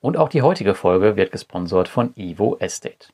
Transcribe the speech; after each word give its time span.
Und 0.00 0.16
auch 0.16 0.28
die 0.28 0.42
heutige 0.42 0.74
Folge 0.74 1.16
wird 1.16 1.30
gesponsert 1.30 1.88
von 1.88 2.14
Evo 2.16 2.56
Estate. 2.58 3.08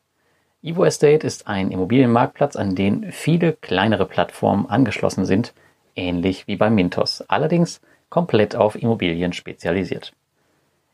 Evo 0.62 0.84
Estate 0.84 1.26
ist 1.26 1.48
ein 1.48 1.70
Immobilienmarktplatz, 1.70 2.56
an 2.56 2.74
den 2.74 3.12
viele 3.12 3.52
kleinere 3.52 4.06
Plattformen 4.06 4.66
angeschlossen 4.66 5.24
sind, 5.24 5.52
ähnlich 5.96 6.46
wie 6.46 6.56
bei 6.56 6.70
Mintos, 6.70 7.22
allerdings 7.22 7.80
komplett 8.08 8.54
auf 8.54 8.80
Immobilien 8.80 9.32
spezialisiert. 9.32 10.12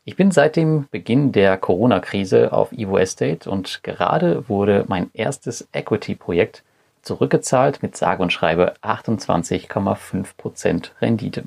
Ich 0.05 0.15
bin 0.15 0.31
seit 0.31 0.55
dem 0.55 0.87
Beginn 0.91 1.31
der 1.31 1.57
Corona-Krise 1.57 2.51
auf 2.51 2.71
Evo 2.71 2.97
Estate 2.97 3.49
und 3.49 3.83
gerade 3.83 4.49
wurde 4.49 4.85
mein 4.87 5.11
erstes 5.13 5.67
Equity-Projekt 5.71 6.63
zurückgezahlt 7.03 7.83
mit 7.83 7.95
sage 7.95 8.21
und 8.21 8.33
schreibe 8.33 8.73
28,5% 8.81 10.89
Rendite. 11.01 11.43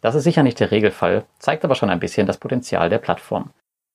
Das 0.00 0.14
ist 0.14 0.24
sicher 0.24 0.42
nicht 0.42 0.60
der 0.60 0.70
Regelfall, 0.70 1.24
zeigt 1.38 1.64
aber 1.64 1.74
schon 1.74 1.90
ein 1.90 2.00
bisschen 2.00 2.26
das 2.26 2.38
Potenzial 2.38 2.88
der 2.88 2.98
Plattform. 2.98 3.50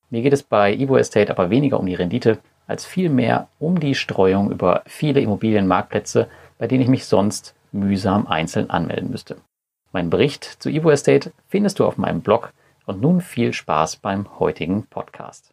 Mir 0.09 0.21
geht 0.21 0.33
es 0.33 0.43
bei 0.43 0.73
Evo 0.73 0.97
Estate 0.97 1.31
aber 1.31 1.49
weniger 1.49 1.79
um 1.79 1.85
die 1.85 1.95
Rendite, 1.95 2.39
als 2.67 2.85
vielmehr 2.85 3.47
um 3.59 3.79
die 3.79 3.95
Streuung 3.95 4.51
über 4.51 4.83
viele 4.85 5.21
Immobilienmarktplätze, 5.21 6.27
bei 6.57 6.67
denen 6.67 6.83
ich 6.83 6.89
mich 6.89 7.05
sonst 7.05 7.55
mühsam 7.71 8.27
einzeln 8.27 8.69
anmelden 8.69 9.09
müsste. 9.09 9.37
Mein 9.91 10.09
Bericht 10.09 10.43
zu 10.43 10.69
Evo 10.69 10.89
Estate 10.89 11.31
findest 11.47 11.79
du 11.79 11.85
auf 11.85 11.97
meinem 11.97 12.21
Blog 12.21 12.51
und 12.85 13.01
nun 13.01 13.21
viel 13.21 13.53
Spaß 13.53 13.97
beim 13.97 14.39
heutigen 14.39 14.85
Podcast. 14.87 15.52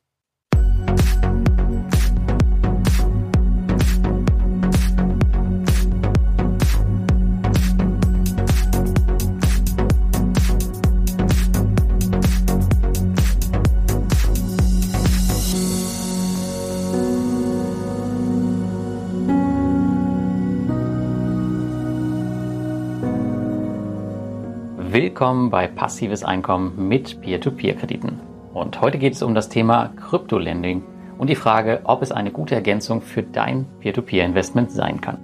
Willkommen 25.20 25.50
bei 25.50 25.66
Passives 25.66 26.24
Einkommen 26.24 26.88
mit 26.88 27.20
Peer-to-Peer-Krediten. 27.20 28.20
Und 28.54 28.80
heute 28.80 28.96
geht 28.96 29.12
es 29.12 29.22
um 29.22 29.34
das 29.34 29.50
Thema 29.50 29.88
Kryptolending 29.88 30.82
und 31.18 31.28
die 31.28 31.34
Frage, 31.34 31.82
ob 31.84 32.00
es 32.00 32.10
eine 32.10 32.30
gute 32.30 32.54
Ergänzung 32.54 33.02
für 33.02 33.22
dein 33.22 33.66
Peer-to-Peer-Investment 33.80 34.72
sein 34.72 35.02
kann. 35.02 35.18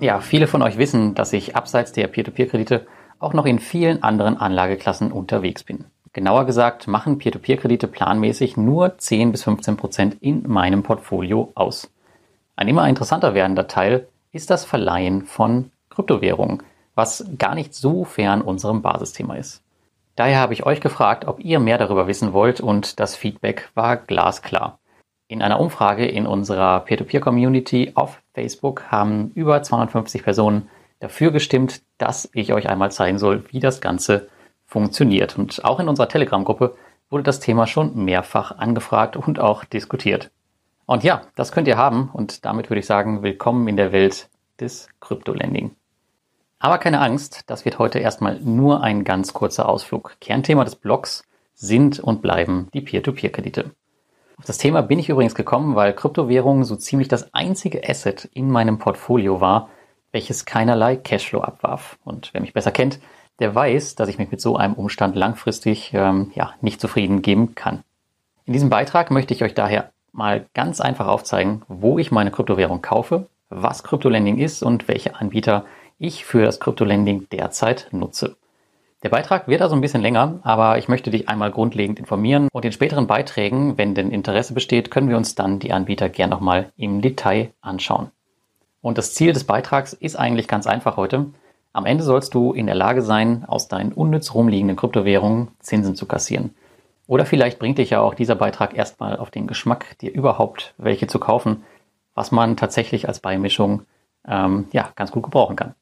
Ja, 0.00 0.18
viele 0.18 0.48
von 0.48 0.62
euch 0.62 0.78
wissen, 0.78 1.14
dass 1.14 1.32
ich 1.32 1.54
abseits 1.54 1.92
der 1.92 2.08
Peer-to-Peer-Kredite 2.08 2.88
auch 3.20 3.34
noch 3.34 3.46
in 3.46 3.60
vielen 3.60 4.02
anderen 4.02 4.36
Anlageklassen 4.36 5.12
unterwegs 5.12 5.62
bin. 5.62 5.84
Genauer 6.12 6.44
gesagt 6.44 6.88
machen 6.88 7.18
Peer-to-Peer-Kredite 7.18 7.86
planmäßig 7.86 8.56
nur 8.56 8.98
10 8.98 9.30
bis 9.30 9.44
15 9.44 9.76
Prozent 9.76 10.16
in 10.20 10.42
meinem 10.48 10.82
Portfolio 10.82 11.52
aus. 11.54 11.88
Ein 12.56 12.66
immer 12.66 12.88
interessanter 12.88 13.34
werdender 13.34 13.68
Teil 13.68 14.08
ist 14.32 14.50
das 14.50 14.64
Verleihen 14.64 15.22
von 15.22 15.70
Kryptowährungen– 15.90 16.64
was 16.96 17.24
gar 17.38 17.54
nicht 17.54 17.74
so 17.74 18.04
fern 18.04 18.42
unserem 18.42 18.82
Basisthema 18.82 19.36
ist. 19.36 19.62
Daher 20.16 20.40
habe 20.40 20.54
ich 20.54 20.66
euch 20.66 20.80
gefragt, 20.80 21.26
ob 21.26 21.38
ihr 21.44 21.60
mehr 21.60 21.78
darüber 21.78 22.08
wissen 22.08 22.32
wollt 22.32 22.60
und 22.60 22.98
das 22.98 23.14
Feedback 23.14 23.68
war 23.74 23.98
glasklar. 23.98 24.80
In 25.28 25.42
einer 25.42 25.60
Umfrage 25.60 26.06
in 26.06 26.26
unserer 26.26 26.80
Peer-to-Peer-Community 26.80 27.92
auf 27.94 28.22
Facebook 28.32 28.84
haben 28.90 29.30
über 29.34 29.62
250 29.62 30.22
Personen 30.22 30.70
dafür 31.00 31.32
gestimmt, 31.32 31.82
dass 31.98 32.30
ich 32.32 32.52
euch 32.52 32.68
einmal 32.68 32.90
zeigen 32.90 33.18
soll, 33.18 33.44
wie 33.50 33.60
das 33.60 33.80
Ganze 33.80 34.28
funktioniert. 34.64 35.36
Und 35.38 35.64
auch 35.64 35.80
in 35.80 35.88
unserer 35.88 36.08
Telegram-Gruppe 36.08 36.76
wurde 37.10 37.24
das 37.24 37.40
Thema 37.40 37.66
schon 37.66 38.04
mehrfach 38.04 38.52
angefragt 38.56 39.16
und 39.16 39.38
auch 39.38 39.64
diskutiert. 39.64 40.30
Und 40.86 41.04
ja, 41.04 41.22
das 41.34 41.52
könnt 41.52 41.68
ihr 41.68 41.76
haben 41.76 42.10
und 42.12 42.44
damit 42.44 42.70
würde 42.70 42.80
ich 42.80 42.86
sagen, 42.86 43.22
willkommen 43.22 43.68
in 43.68 43.76
der 43.76 43.92
Welt 43.92 44.30
des 44.60 44.88
Krypto-Lending. 45.00 45.74
Aber 46.58 46.78
keine 46.78 47.00
Angst, 47.00 47.44
das 47.46 47.64
wird 47.64 47.78
heute 47.78 47.98
erstmal 47.98 48.40
nur 48.40 48.82
ein 48.82 49.04
ganz 49.04 49.34
kurzer 49.34 49.68
Ausflug. 49.68 50.16
Kernthema 50.20 50.64
des 50.64 50.76
Blogs 50.76 51.24
sind 51.54 52.00
und 52.00 52.22
bleiben 52.22 52.68
die 52.72 52.80
Peer-to-Peer-Kredite. 52.80 53.72
Auf 54.38 54.44
das 54.44 54.58
Thema 54.58 54.82
bin 54.82 54.98
ich 54.98 55.08
übrigens 55.08 55.34
gekommen, 55.34 55.74
weil 55.76 55.94
Kryptowährungen 55.94 56.64
so 56.64 56.76
ziemlich 56.76 57.08
das 57.08 57.32
einzige 57.34 57.88
Asset 57.88 58.28
in 58.32 58.50
meinem 58.50 58.78
Portfolio 58.78 59.40
war, 59.40 59.70
welches 60.12 60.44
keinerlei 60.44 60.96
Cashflow 60.96 61.40
abwarf. 61.40 61.98
Und 62.04 62.30
wer 62.32 62.40
mich 62.40 62.52
besser 62.52 62.70
kennt, 62.70 63.00
der 63.38 63.54
weiß, 63.54 63.94
dass 63.94 64.08
ich 64.08 64.18
mich 64.18 64.30
mit 64.30 64.40
so 64.40 64.56
einem 64.56 64.74
Umstand 64.74 65.14
langfristig 65.16 65.92
ähm, 65.94 66.30
ja, 66.34 66.54
nicht 66.60 66.80
zufrieden 66.80 67.22
geben 67.22 67.54
kann. 67.54 67.82
In 68.44 68.52
diesem 68.52 68.70
Beitrag 68.70 69.10
möchte 69.10 69.34
ich 69.34 69.42
euch 69.42 69.54
daher 69.54 69.90
mal 70.12 70.46
ganz 70.54 70.80
einfach 70.80 71.06
aufzeigen, 71.06 71.62
wo 71.68 71.98
ich 71.98 72.10
meine 72.10 72.30
Kryptowährung 72.30 72.80
kaufe, 72.80 73.28
was 73.50 73.82
Kryptolending 73.82 74.38
ist 74.38 74.62
und 74.62 74.88
welche 74.88 75.16
Anbieter 75.16 75.64
ich 75.98 76.24
für 76.24 76.44
das 76.44 76.60
Kryptolending 76.60 77.28
derzeit 77.30 77.88
nutze. 77.92 78.36
Der 79.02 79.10
Beitrag 79.10 79.46
wird 79.46 79.62
also 79.62 79.74
ein 79.74 79.80
bisschen 79.80 80.02
länger, 80.02 80.40
aber 80.42 80.78
ich 80.78 80.88
möchte 80.88 81.10
dich 81.10 81.28
einmal 81.28 81.50
grundlegend 81.50 81.98
informieren 81.98 82.48
und 82.52 82.64
in 82.64 82.72
späteren 82.72 83.06
Beiträgen, 83.06 83.78
wenn 83.78 83.94
denn 83.94 84.10
Interesse 84.10 84.54
besteht, 84.54 84.90
können 84.90 85.08
wir 85.08 85.16
uns 85.16 85.34
dann 85.34 85.58
die 85.58 85.72
Anbieter 85.72 86.08
gern 86.08 86.30
nochmal 86.30 86.72
im 86.76 87.02
Detail 87.02 87.50
anschauen. 87.60 88.10
Und 88.80 88.98
das 88.98 89.14
Ziel 89.14 89.32
des 89.32 89.44
Beitrags 89.44 89.92
ist 89.92 90.16
eigentlich 90.16 90.48
ganz 90.48 90.66
einfach 90.66 90.96
heute. 90.96 91.26
Am 91.72 91.86
Ende 91.86 92.04
sollst 92.04 92.34
du 92.34 92.52
in 92.52 92.66
der 92.66 92.74
Lage 92.74 93.02
sein, 93.02 93.44
aus 93.46 93.68
deinen 93.68 93.92
unnütz 93.92 94.32
rumliegenden 94.32 94.76
Kryptowährungen 94.76 95.48
Zinsen 95.60 95.94
zu 95.94 96.06
kassieren. 96.06 96.54
Oder 97.06 97.26
vielleicht 97.26 97.58
bringt 97.58 97.78
dich 97.78 97.90
ja 97.90 98.00
auch 98.00 98.14
dieser 98.14 98.34
Beitrag 98.34 98.76
erstmal 98.76 99.18
auf 99.18 99.30
den 99.30 99.46
Geschmack, 99.46 99.98
dir 99.98 100.12
überhaupt 100.12 100.74
welche 100.78 101.06
zu 101.06 101.18
kaufen, 101.18 101.64
was 102.14 102.32
man 102.32 102.56
tatsächlich 102.56 103.08
als 103.08 103.20
Beimischung 103.20 103.82
ähm, 104.26 104.68
ja, 104.72 104.90
ganz 104.96 105.12
gut 105.12 105.22
gebrauchen 105.22 105.56
kann. 105.56 105.74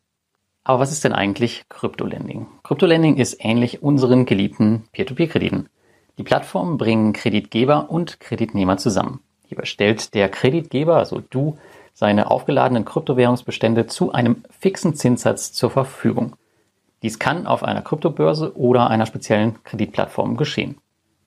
Aber 0.64 0.80
was 0.80 0.90
ist 0.90 1.04
denn 1.04 1.12
eigentlich 1.12 1.68
Kryptolending? 1.68 2.46
Kryptolending 2.62 3.16
ist 3.16 3.36
ähnlich 3.38 3.82
unseren 3.82 4.24
geliebten 4.24 4.84
Peer-to-Peer-Krediten. 4.92 5.68
Die 6.16 6.22
Plattformen 6.22 6.78
bringen 6.78 7.12
Kreditgeber 7.12 7.90
und 7.90 8.18
Kreditnehmer 8.18 8.78
zusammen. 8.78 9.20
Hierbei 9.46 9.66
stellt 9.66 10.14
der 10.14 10.30
Kreditgeber, 10.30 10.96
also 10.96 11.20
du, 11.28 11.58
seine 11.92 12.30
aufgeladenen 12.30 12.86
Kryptowährungsbestände 12.86 13.86
zu 13.86 14.12
einem 14.12 14.42
fixen 14.50 14.94
Zinssatz 14.94 15.52
zur 15.52 15.70
Verfügung. 15.70 16.34
Dies 17.02 17.18
kann 17.18 17.46
auf 17.46 17.62
einer 17.62 17.82
Kryptobörse 17.82 18.56
oder 18.56 18.88
einer 18.88 19.04
speziellen 19.04 19.62
Kreditplattform 19.64 20.38
geschehen. 20.38 20.78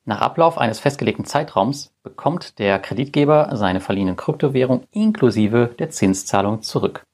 Nach 0.06 0.22
Ablauf 0.22 0.58
eines 0.58 0.80
festgelegten 0.80 1.26
Zeitraums 1.26 1.94
bekommt 2.02 2.58
der 2.58 2.80
Kreditgeber 2.80 3.50
seine 3.54 3.82
verliehenen 3.82 4.16
Kryptowährung 4.16 4.84
inklusive 4.92 5.76
der 5.78 5.92
Zinszahlung 5.92 6.64
zurück. 6.64 7.06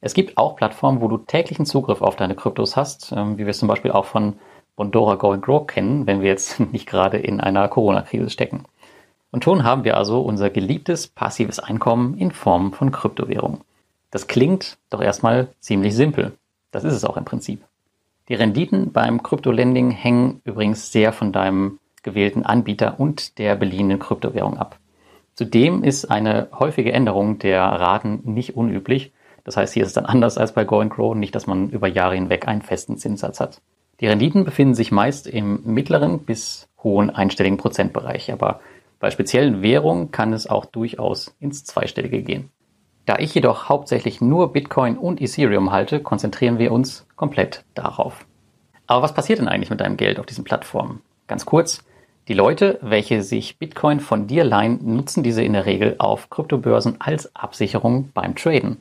Es 0.00 0.14
gibt 0.14 0.36
auch 0.38 0.56
Plattformen, 0.56 1.00
wo 1.00 1.08
du 1.08 1.18
täglichen 1.18 1.66
Zugriff 1.66 2.02
auf 2.02 2.16
deine 2.16 2.34
Kryptos 2.34 2.76
hast, 2.76 3.12
ähm, 3.12 3.38
wie 3.38 3.44
wir 3.44 3.50
es 3.50 3.58
zum 3.58 3.68
Beispiel 3.68 3.92
auch 3.92 4.04
von 4.04 4.34
Bondora 4.76 5.14
Go 5.14 5.32
and 5.32 5.42
Grow 5.42 5.66
kennen, 5.66 6.06
wenn 6.06 6.20
wir 6.20 6.28
jetzt 6.28 6.60
nicht 6.72 6.86
gerade 6.86 7.18
in 7.18 7.40
einer 7.40 7.68
Corona-Krise 7.68 8.30
stecken. 8.30 8.64
Und 9.30 9.44
schon 9.44 9.64
haben 9.64 9.84
wir 9.84 9.96
also 9.96 10.20
unser 10.20 10.50
geliebtes 10.50 11.08
passives 11.08 11.58
Einkommen 11.58 12.16
in 12.16 12.30
Form 12.30 12.72
von 12.72 12.92
Kryptowährung. 12.92 13.60
Das 14.10 14.28
klingt 14.28 14.78
doch 14.90 15.02
erstmal 15.02 15.48
ziemlich 15.60 15.94
simpel. 15.94 16.32
Das 16.70 16.84
ist 16.84 16.94
es 16.94 17.04
auch 17.04 17.16
im 17.16 17.24
Prinzip. 17.24 17.62
Die 18.28 18.34
Renditen 18.34 18.92
beim 18.92 19.22
Kryptolending 19.22 19.90
hängen 19.90 20.40
übrigens 20.44 20.90
sehr 20.90 21.12
von 21.12 21.32
deinem 21.32 21.78
gewählten 22.02 22.44
Anbieter 22.44 22.98
und 22.98 23.38
der 23.38 23.56
beliehenen 23.56 23.98
Kryptowährung 23.98 24.58
ab. 24.58 24.78
Zudem 25.34 25.82
ist 25.82 26.06
eine 26.06 26.48
häufige 26.58 26.92
Änderung 26.92 27.38
der 27.38 27.62
Raten 27.62 28.20
nicht 28.24 28.56
unüblich 28.56 29.12
das 29.46 29.56
heißt, 29.56 29.74
hier 29.74 29.84
ist 29.84 29.90
es 29.90 29.94
dann 29.94 30.06
anders 30.06 30.38
als 30.38 30.52
bei 30.52 30.64
Go 30.64 30.80
and 30.80 30.92
Grow, 30.92 31.14
nicht, 31.14 31.32
dass 31.36 31.46
man 31.46 31.70
über 31.70 31.86
Jahre 31.86 32.16
hinweg 32.16 32.48
einen 32.48 32.62
festen 32.62 32.96
Zinssatz 32.98 33.38
hat. 33.38 33.62
Die 34.00 34.08
Renditen 34.08 34.44
befinden 34.44 34.74
sich 34.74 34.90
meist 34.90 35.28
im 35.28 35.60
mittleren 35.62 36.18
bis 36.18 36.66
hohen 36.82 37.10
einstelligen 37.10 37.56
Prozentbereich, 37.56 38.32
aber 38.32 38.58
bei 38.98 39.08
speziellen 39.12 39.62
Währungen 39.62 40.10
kann 40.10 40.32
es 40.32 40.48
auch 40.48 40.64
durchaus 40.64 41.36
ins 41.38 41.62
Zweistellige 41.62 42.22
gehen. 42.22 42.50
Da 43.04 43.20
ich 43.20 43.36
jedoch 43.36 43.68
hauptsächlich 43.68 44.20
nur 44.20 44.52
Bitcoin 44.52 44.98
und 44.98 45.22
Ethereum 45.22 45.70
halte, 45.70 46.00
konzentrieren 46.00 46.58
wir 46.58 46.72
uns 46.72 47.06
komplett 47.14 47.64
darauf. 47.74 48.26
Aber 48.88 49.02
was 49.02 49.14
passiert 49.14 49.38
denn 49.38 49.46
eigentlich 49.46 49.70
mit 49.70 49.80
deinem 49.80 49.96
Geld 49.96 50.18
auf 50.18 50.26
diesen 50.26 50.42
Plattformen? 50.42 51.02
Ganz 51.28 51.46
kurz, 51.46 51.84
die 52.26 52.34
Leute, 52.34 52.80
welche 52.82 53.22
sich 53.22 53.58
Bitcoin 53.58 54.00
von 54.00 54.26
dir 54.26 54.42
leihen, 54.42 54.80
nutzen 54.96 55.22
diese 55.22 55.44
in 55.44 55.52
der 55.52 55.66
Regel 55.66 55.94
auf 55.98 56.30
Kryptobörsen 56.30 56.96
als 57.00 57.36
Absicherung 57.36 58.10
beim 58.12 58.34
Traden. 58.34 58.78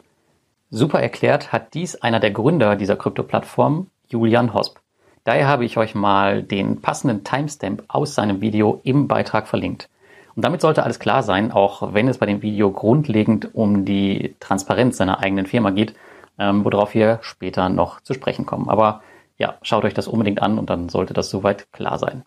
Super 0.75 1.01
erklärt 1.01 1.53
hat 1.53 1.73
dies 1.73 1.95
einer 1.95 2.19
der 2.19 2.31
Gründer 2.31 2.75
dieser 2.75 2.97
Krypto-Plattform, 2.97 3.87
Julian 4.09 4.53
Hosp. 4.53 4.79
Daher 5.23 5.47
habe 5.47 5.63
ich 5.63 5.77
euch 5.77 5.95
mal 5.95 6.43
den 6.43 6.81
passenden 6.81 7.23
Timestamp 7.23 7.83
aus 7.87 8.13
seinem 8.13 8.41
Video 8.41 8.81
im 8.83 9.07
Beitrag 9.07 9.47
verlinkt. 9.47 9.87
Und 10.35 10.43
damit 10.43 10.59
sollte 10.59 10.83
alles 10.83 10.99
klar 10.99 11.23
sein, 11.23 11.53
auch 11.53 11.93
wenn 11.93 12.09
es 12.09 12.17
bei 12.17 12.25
dem 12.25 12.41
Video 12.41 12.71
grundlegend 12.71 13.55
um 13.55 13.85
die 13.85 14.35
Transparenz 14.41 14.97
seiner 14.97 15.21
eigenen 15.21 15.45
Firma 15.45 15.69
geht, 15.69 15.95
ähm, 16.37 16.65
worauf 16.65 16.93
wir 16.93 17.19
später 17.21 17.69
noch 17.69 18.01
zu 18.01 18.13
sprechen 18.13 18.45
kommen. 18.45 18.67
Aber 18.67 19.01
ja, 19.37 19.55
schaut 19.61 19.85
euch 19.85 19.93
das 19.93 20.09
unbedingt 20.09 20.41
an 20.41 20.59
und 20.59 20.69
dann 20.69 20.89
sollte 20.89 21.13
das 21.13 21.29
soweit 21.29 21.71
klar 21.71 21.99
sein. 21.99 22.25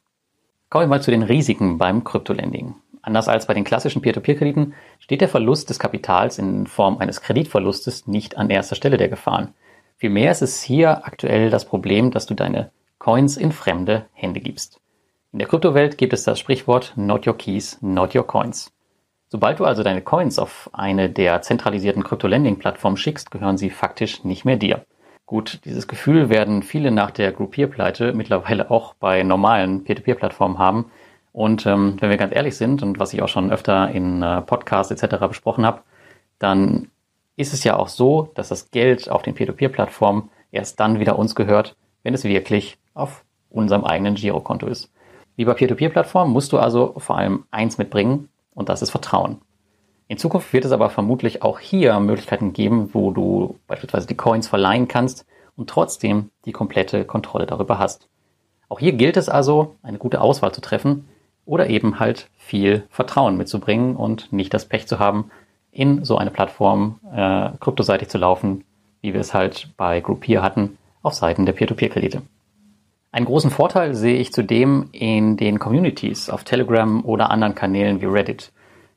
Kommen 0.71 0.85
wir 0.85 0.89
mal 0.89 1.03
zu 1.03 1.11
den 1.11 1.23
Risiken 1.23 1.77
beim 1.77 2.03
Kryptolending. 2.03 2.77
Anders 3.09 3.27
als 3.27 3.47
bei 3.47 3.55
den 3.55 3.65
klassischen 3.65 4.03
Peer-to-Peer-Krediten 4.03 4.75
steht 4.99 5.23
der 5.23 5.31
Verlust 5.31 5.71
des 5.71 5.79
Kapitals 5.79 6.37
in 6.37 6.67
Form 6.67 6.99
eines 6.99 7.23
Kreditverlustes 7.23 8.07
nicht 8.07 8.37
an 8.37 8.51
erster 8.51 8.77
Stelle 8.77 8.99
der 8.99 9.09
Gefahren. 9.09 9.55
Vielmehr 9.97 10.31
ist 10.31 10.43
es 10.43 10.61
hier 10.61 11.07
aktuell 11.07 11.49
das 11.49 11.65
Problem, 11.65 12.11
dass 12.11 12.27
du 12.27 12.35
deine 12.35 12.71
Coins 12.99 13.39
in 13.39 13.51
fremde 13.51 14.05
Hände 14.13 14.41
gibst. 14.41 14.83
In 15.33 15.39
der 15.39 15.49
Kryptowelt 15.49 15.97
gibt 15.97 16.13
es 16.13 16.25
das 16.25 16.39
Sprichwort 16.39 16.93
Not 16.97 17.27
your 17.27 17.39
keys, 17.39 17.79
not 17.81 18.15
your 18.15 18.27
coins. 18.27 18.75
Sobald 19.29 19.59
du 19.59 19.65
also 19.65 19.83
deine 19.83 20.03
Coins 20.03 20.39
auf 20.39 20.69
eine 20.75 21.09
der 21.09 21.41
zentralisierten 21.41 22.05
Krypto-Lending-Plattformen 22.05 22.99
schickst, 22.99 23.31
gehören 23.31 23.57
sie 23.57 23.71
faktisch 23.71 24.23
nicht 24.23 24.45
mehr 24.45 24.57
dir. 24.57 24.85
Gut, 25.25 25.61
dieses 25.65 25.89
Gefühl 25.89 26.29
werden 26.29 26.63
viele 26.63 26.91
nach 26.91 27.11
der 27.11 27.33
Groupier-Pleite 27.33 28.13
mittlerweile 28.13 28.71
auch 28.71 28.93
bei 28.93 29.23
normalen 29.23 29.85
Peer-to-Peer-Plattformen 29.85 30.59
haben. 30.59 30.91
Und 31.39 31.67
ähm, 31.67 31.99
wenn 32.01 32.11
wir 32.11 32.17
ganz 32.17 32.35
ehrlich 32.35 32.57
sind 32.57 32.83
und 32.83 32.99
was 32.99 33.13
ich 33.13 33.23
auch 33.23 33.29
schon 33.29 33.53
öfter 33.53 33.93
in 33.93 34.25
äh, 34.25 34.43
Podcasts 34.43 34.91
etc. 34.91 35.29
besprochen 35.29 35.65
habe, 35.65 35.83
dann 36.41 36.91
ist 37.37 37.55
es 37.55 37.63
ja 37.63 37.77
auch 37.77 37.87
so, 37.87 38.33
dass 38.35 38.49
das 38.49 38.73
Geld 38.73 39.09
auf 39.09 39.23
den 39.23 39.37
Peer-to-Peer-Plattformen 39.37 40.31
erst 40.51 40.81
dann 40.81 40.99
wieder 40.99 41.17
uns 41.17 41.37
gehört, 41.37 41.77
wenn 42.03 42.13
es 42.13 42.25
wirklich 42.25 42.77
auf 42.93 43.25
unserem 43.51 43.85
eigenen 43.85 44.17
Girokonto 44.17 44.67
ist. 44.67 44.91
Wie 45.37 45.45
bei 45.45 45.55
Peer-to-Peer-Plattformen 45.55 46.33
musst 46.33 46.53
du 46.53 46.59
also 46.59 46.95
vor 46.97 47.17
allem 47.17 47.45
eins 47.53 47.79
mitbringen, 47.79 48.31
und 48.53 48.69
das 48.69 48.83
ist 48.83 48.91
Vertrauen. 48.91 49.41
In 50.09 50.19
Zukunft 50.19 50.53
wird 50.53 50.65
es 50.65 50.73
aber 50.73 50.91
vermutlich 50.91 51.45
auch 51.45 51.61
hier 51.61 52.01
Möglichkeiten 52.01 52.53
geben, 52.53 52.91
wo 52.95 53.13
du 53.13 53.61
beispielsweise 53.69 54.09
die 54.09 54.17
Coins 54.17 54.49
verleihen 54.49 54.89
kannst 54.89 55.25
und 55.55 55.71
trotzdem 55.71 56.31
die 56.47 56.53
komplette 56.53 57.05
Kontrolle 57.05 57.47
darüber 57.47 57.79
hast. 57.79 58.09
Auch 58.69 58.81
hier 58.81 58.95
gilt 58.95 59.17
es 59.17 59.29
also, 59.29 59.77
eine 59.85 59.99
gute 59.99 60.21
Auswahl 60.21 60.51
zu 60.51 60.61
treffen 60.61 61.05
oder 61.49 61.71
eben 61.71 61.99
halt 61.99 62.29
viel 62.37 62.85
Vertrauen 62.91 63.37
mitzubringen 63.37 63.97
und 63.97 64.33
nicht 64.33 64.53
das 64.53 64.67
Pech 64.67 64.87
zu 64.87 64.99
haben, 64.99 65.31
in 65.73 66.05
so 66.05 66.19
eine 66.19 66.31
Plattform 66.31 67.01
äh, 67.11 67.51
kryptoseitig 67.59 68.09
zu 68.09 68.19
laufen, 68.19 68.65
wie 69.01 69.15
wir 69.15 69.21
es 69.21 69.33
halt 69.33 69.71
bei 69.77 70.01
Groupier 70.01 70.43
hatten, 70.43 70.77
auf 71.03 71.15
Seiten 71.15 71.47
der 71.47 71.55
Peer-to-Peer-Kredite. 71.55 72.23
Einen 73.13 73.27
großen 73.27 73.51
Vorteil 73.51 73.95
sehe 73.95 74.19
ich 74.19 74.33
zudem 74.33 74.91
in 74.93 75.39
den 75.39 75.59
Communities 75.59 76.29
auf 76.29 76.45
Telegram 76.45 77.03
oder 77.05 77.31
anderen 77.31 77.55
Kanälen 77.55 78.03
wie 78.03 78.07
Reddit. 78.07 78.53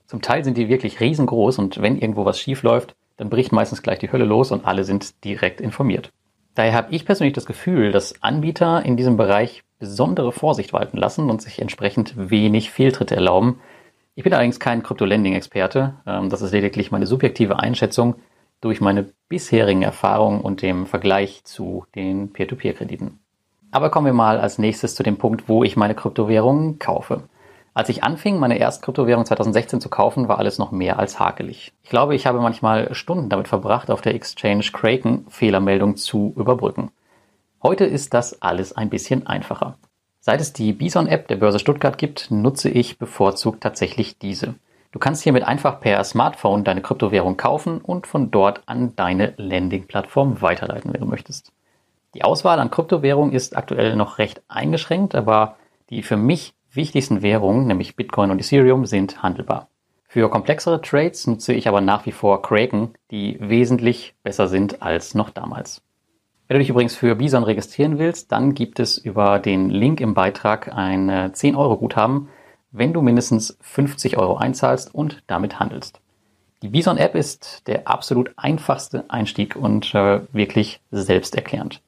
Zum 0.05 0.21
Teil 0.21 0.43
sind 0.43 0.57
die 0.57 0.67
wirklich 0.67 0.99
riesengroß 0.99 1.57
und 1.59 1.81
wenn 1.81 1.97
irgendwo 1.97 2.25
was 2.25 2.37
schief 2.37 2.63
läuft, 2.63 2.95
dann 3.15 3.29
bricht 3.29 3.53
meistens 3.53 3.81
gleich 3.81 3.99
die 3.99 4.11
Hölle 4.11 4.25
los 4.25 4.51
und 4.51 4.65
alle 4.65 4.83
sind 4.83 5.23
direkt 5.23 5.61
informiert. 5.61 6.11
Daher 6.55 6.73
habe 6.73 6.93
ich 6.93 7.05
persönlich 7.05 7.33
das 7.33 7.45
Gefühl, 7.45 7.91
dass 7.91 8.21
Anbieter 8.21 8.85
in 8.85 8.97
diesem 8.97 9.17
Bereich 9.17 9.63
besondere 9.79 10.31
Vorsicht 10.31 10.73
walten 10.73 10.97
lassen 10.97 11.29
und 11.29 11.41
sich 11.41 11.61
entsprechend 11.61 12.13
wenig 12.17 12.71
Fehltritte 12.71 13.15
erlauben. 13.15 13.59
Ich 14.15 14.23
bin 14.23 14.33
allerdings 14.33 14.59
kein 14.59 14.83
Krypto-Lending-Experte. 14.83 15.95
Ähm, 16.05 16.29
das 16.29 16.41
ist 16.41 16.51
lediglich 16.51 16.91
meine 16.91 17.07
subjektive 17.07 17.59
Einschätzung 17.59 18.15
durch 18.59 18.79
meine 18.81 19.11
bisherigen 19.27 19.81
Erfahrungen 19.81 20.41
und 20.41 20.61
dem 20.61 20.85
Vergleich 20.85 21.43
zu 21.45 21.85
den 21.95 22.31
Peer-to-Peer-Krediten. 22.31 23.19
Aber 23.71 23.89
kommen 23.89 24.05
wir 24.05 24.13
mal 24.13 24.37
als 24.39 24.59
nächstes 24.59 24.95
zu 24.95 25.03
dem 25.03 25.17
Punkt, 25.17 25.47
wo 25.47 25.63
ich 25.63 25.77
meine 25.77 25.95
Kryptowährungen 25.95 26.77
kaufe. 26.77 27.23
Als 27.73 27.87
ich 27.87 28.03
anfing, 28.03 28.37
meine 28.37 28.57
erste 28.57 28.83
Kryptowährung 28.83 29.25
2016 29.25 29.79
zu 29.79 29.87
kaufen, 29.87 30.27
war 30.27 30.39
alles 30.39 30.57
noch 30.57 30.71
mehr 30.71 30.99
als 30.99 31.19
hakelig. 31.19 31.71
Ich 31.83 31.89
glaube, 31.89 32.15
ich 32.15 32.27
habe 32.27 32.41
manchmal 32.41 32.93
Stunden 32.93 33.29
damit 33.29 33.47
verbracht, 33.47 33.89
auf 33.89 34.01
der 34.01 34.13
Exchange 34.13 34.65
Kraken 34.73 35.25
Fehlermeldung 35.29 35.95
zu 35.95 36.33
überbrücken. 36.35 36.91
Heute 37.63 37.85
ist 37.85 38.13
das 38.13 38.41
alles 38.41 38.73
ein 38.73 38.89
bisschen 38.89 39.25
einfacher. 39.25 39.77
Seit 40.19 40.41
es 40.41 40.51
die 40.51 40.73
Bison-App 40.73 41.29
der 41.29 41.37
Börse 41.37 41.59
Stuttgart 41.59 41.97
gibt, 41.97 42.29
nutze 42.29 42.69
ich 42.69 42.99
bevorzugt 42.99 43.61
tatsächlich 43.61 44.19
diese. 44.19 44.55
Du 44.91 44.99
kannst 44.99 45.23
hiermit 45.23 45.43
einfach 45.43 45.79
per 45.79 46.03
Smartphone 46.03 46.65
deine 46.65 46.81
Kryptowährung 46.81 47.37
kaufen 47.37 47.79
und 47.79 48.05
von 48.05 48.31
dort 48.31 48.63
an 48.65 48.97
deine 48.97 49.33
Landing-Plattform 49.37 50.41
weiterleiten, 50.41 50.93
wenn 50.93 50.99
du 50.99 51.07
möchtest. 51.07 51.53
Die 52.15 52.25
Auswahl 52.25 52.59
an 52.59 52.69
Kryptowährungen 52.69 53.31
ist 53.31 53.55
aktuell 53.55 53.95
noch 53.95 54.17
recht 54.17 54.41
eingeschränkt, 54.49 55.15
aber 55.15 55.55
die 55.89 56.03
für 56.03 56.17
mich 56.17 56.53
wichtigsten 56.73 57.21
Währungen, 57.21 57.67
nämlich 57.67 57.95
Bitcoin 57.95 58.31
und 58.31 58.39
Ethereum, 58.39 58.85
sind 58.85 59.21
handelbar. 59.23 59.67
Für 60.07 60.29
komplexere 60.29 60.81
Trades 60.81 61.27
nutze 61.27 61.53
ich 61.53 61.67
aber 61.67 61.79
nach 61.79 62.05
wie 62.05 62.11
vor 62.11 62.41
Kraken, 62.41 62.93
die 63.11 63.37
wesentlich 63.39 64.13
besser 64.23 64.47
sind 64.47 64.81
als 64.81 65.15
noch 65.15 65.29
damals. 65.29 65.81
Wenn 66.47 66.55
du 66.55 66.59
dich 66.59 66.69
übrigens 66.69 66.95
für 66.95 67.15
Bison 67.15 67.43
registrieren 67.43 67.97
willst, 67.97 68.31
dann 68.33 68.53
gibt 68.53 68.81
es 68.81 68.97
über 68.97 69.39
den 69.39 69.69
Link 69.69 70.01
im 70.01 70.13
Beitrag 70.13 70.73
ein 70.75 71.31
10 71.33 71.55
Euro 71.55 71.77
Guthaben, 71.77 72.27
wenn 72.71 72.91
du 72.91 73.01
mindestens 73.01 73.57
50 73.61 74.17
Euro 74.17 74.35
einzahlst 74.35 74.93
und 74.93 75.23
damit 75.27 75.59
handelst. 75.61 76.01
Die 76.61 76.67
Bison 76.67 76.97
App 76.97 77.15
ist 77.15 77.67
der 77.67 77.87
absolut 77.87 78.33
einfachste 78.35 79.05
Einstieg 79.09 79.55
und 79.55 79.95
äh, 79.95 80.21
wirklich 80.31 80.81
selbsterklärend. 80.91 81.81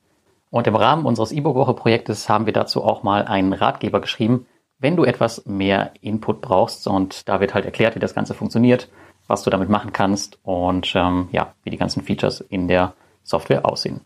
Und 0.50 0.66
im 0.66 0.76
Rahmen 0.76 1.06
unseres 1.06 1.32
E-Book-Woche-Projektes 1.32 2.30
haben 2.30 2.46
wir 2.46 2.54
dazu 2.54 2.84
auch 2.84 3.04
mal 3.04 3.26
einen 3.26 3.54
Ratgeber 3.54 4.02
geschrieben, 4.02 4.46
wenn 4.84 4.98
du 4.98 5.06
etwas 5.06 5.46
mehr 5.46 5.92
Input 6.02 6.42
brauchst. 6.42 6.88
Und 6.88 7.30
da 7.30 7.40
wird 7.40 7.54
halt 7.54 7.64
erklärt, 7.64 7.96
wie 7.96 8.00
das 8.00 8.14
Ganze 8.14 8.34
funktioniert, 8.34 8.90
was 9.28 9.44
du 9.44 9.50
damit 9.50 9.70
machen 9.70 9.94
kannst 9.94 10.38
und 10.44 10.94
ähm, 10.94 11.30
ja, 11.32 11.54
wie 11.64 11.70
die 11.70 11.78
ganzen 11.78 12.04
Features 12.04 12.42
in 12.42 12.68
der 12.68 12.94
Software 13.24 13.66
aussehen. 13.66 14.02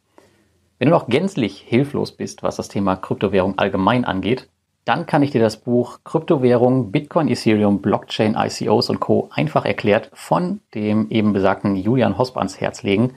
Wenn 0.78 0.90
du 0.90 0.94
noch 0.94 1.08
gänzlich 1.08 1.58
hilflos 1.58 2.12
bist, 2.12 2.44
was 2.44 2.58
das 2.58 2.68
Thema 2.68 2.96
Kryptowährung 2.96 3.58
allgemein 3.58 4.06
angeht, 4.06 4.48
dann 4.86 5.08
kann 5.08 5.24
ich 5.24 5.32
dir 5.32 5.42
das 5.42 5.58
Buch 5.58 6.00
Kryptowährung, 6.04 6.92
Bitcoin, 6.92 7.28
Ethereum, 7.28 7.82
Blockchain, 7.82 8.36
ICOs 8.38 8.92
und 8.92 9.00
Co. 9.00 9.30
einfach 9.34 9.66
erklärt 9.66 10.12
von 10.14 10.62
dem 10.76 11.10
eben 11.10 11.34
besagten 11.34 11.76
Julian 11.76 12.20
Hosp 12.20 12.38
ans 12.38 12.62
Herz 12.62 12.84
legen. 12.84 13.16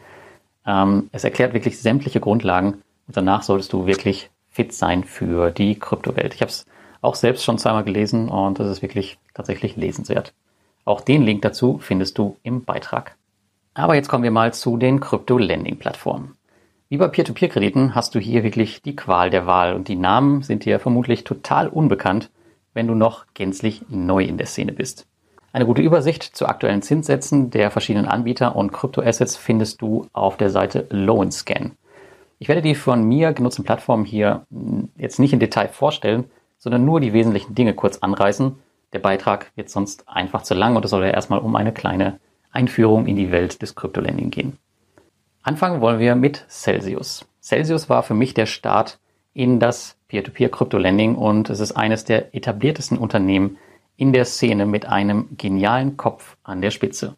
Ähm, 0.66 1.10
es 1.12 1.24
erklärt 1.24 1.52
wirklich 1.52 1.78
sämtliche 1.78 2.20
Grundlagen 2.20 2.82
und 3.06 3.16
danach 3.18 3.42
solltest 3.42 3.74
du 3.74 3.84
wirklich 3.84 4.30
fit 4.48 4.72
sein 4.72 5.04
für 5.04 5.50
die 5.50 5.78
Kryptowelt. 5.78 6.34
Ich 6.34 6.40
habe 6.40 6.50
es 6.50 6.64
auch 7.00 7.14
selbst 7.14 7.44
schon 7.44 7.58
zweimal 7.58 7.84
gelesen 7.84 8.28
und 8.28 8.58
das 8.58 8.68
ist 8.68 8.82
wirklich 8.82 9.18
tatsächlich 9.34 9.76
lesenswert. 9.76 10.34
Auch 10.84 11.00
den 11.00 11.22
Link 11.22 11.42
dazu 11.42 11.78
findest 11.78 12.18
du 12.18 12.36
im 12.42 12.64
Beitrag. 12.64 13.16
Aber 13.74 13.94
jetzt 13.94 14.08
kommen 14.08 14.24
wir 14.24 14.30
mal 14.30 14.52
zu 14.52 14.76
den 14.76 15.00
Krypto-Lending-Plattformen. 15.00 16.34
Wie 16.88 16.96
bei 16.96 17.06
Peer-to-Peer-Krediten 17.06 17.94
hast 17.94 18.14
du 18.14 18.18
hier 18.18 18.42
wirklich 18.42 18.82
die 18.82 18.96
Qual 18.96 19.30
der 19.30 19.46
Wahl 19.46 19.74
und 19.74 19.86
die 19.86 19.96
Namen 19.96 20.42
sind 20.42 20.64
dir 20.64 20.80
vermutlich 20.80 21.22
total 21.22 21.68
unbekannt, 21.68 22.30
wenn 22.74 22.88
du 22.88 22.94
noch 22.94 23.26
gänzlich 23.34 23.82
neu 23.88 24.24
in 24.24 24.38
der 24.38 24.46
Szene 24.46 24.72
bist. 24.72 25.06
Eine 25.52 25.66
gute 25.66 25.82
Übersicht 25.82 26.22
zu 26.22 26.46
aktuellen 26.46 26.82
Zinssätzen 26.82 27.50
der 27.50 27.70
verschiedenen 27.70 28.06
Anbieter 28.06 28.56
und 28.56 28.72
Kryptoassets 28.72 29.36
findest 29.36 29.82
du 29.82 30.06
auf 30.12 30.36
der 30.36 30.50
Seite 30.50 30.86
Loanscan. 30.90 31.72
Ich 32.38 32.48
werde 32.48 32.62
die 32.62 32.74
von 32.74 33.02
mir 33.04 33.32
genutzten 33.32 33.64
Plattformen 33.64 34.04
hier 34.04 34.46
hm, 34.50 34.90
jetzt 34.96 35.18
nicht 35.18 35.32
in 35.32 35.40
Detail 35.40 35.68
vorstellen, 35.68 36.24
sondern 36.60 36.84
nur 36.84 37.00
die 37.00 37.12
wesentlichen 37.12 37.56
Dinge 37.56 37.74
kurz 37.74 37.98
anreißen. 37.98 38.56
Der 38.92 39.00
Beitrag 39.00 39.50
wird 39.56 39.70
sonst 39.70 40.08
einfach 40.08 40.42
zu 40.42 40.54
lang 40.54 40.76
und 40.76 40.84
es 40.84 40.92
soll 40.92 41.02
ja 41.02 41.10
erstmal 41.10 41.40
um 41.40 41.56
eine 41.56 41.72
kleine 41.72 42.20
Einführung 42.52 43.06
in 43.06 43.16
die 43.16 43.32
Welt 43.32 43.62
des 43.62 43.74
Kryptolending 43.74 44.30
gehen. 44.30 44.58
Anfangen 45.42 45.80
wollen 45.80 45.98
wir 45.98 46.14
mit 46.14 46.44
Celsius. 46.48 47.26
Celsius 47.42 47.88
war 47.88 48.02
für 48.02 48.14
mich 48.14 48.34
der 48.34 48.46
Start 48.46 49.00
in 49.32 49.58
das 49.58 49.96
Peer-to-Peer-Kryptolending 50.08 51.14
und 51.14 51.50
es 51.50 51.60
ist 51.60 51.72
eines 51.72 52.04
der 52.04 52.34
etabliertesten 52.34 52.98
Unternehmen 52.98 53.56
in 53.96 54.12
der 54.12 54.24
Szene 54.24 54.66
mit 54.66 54.86
einem 54.86 55.36
genialen 55.38 55.96
Kopf 55.96 56.36
an 56.42 56.60
der 56.60 56.70
Spitze. 56.70 57.16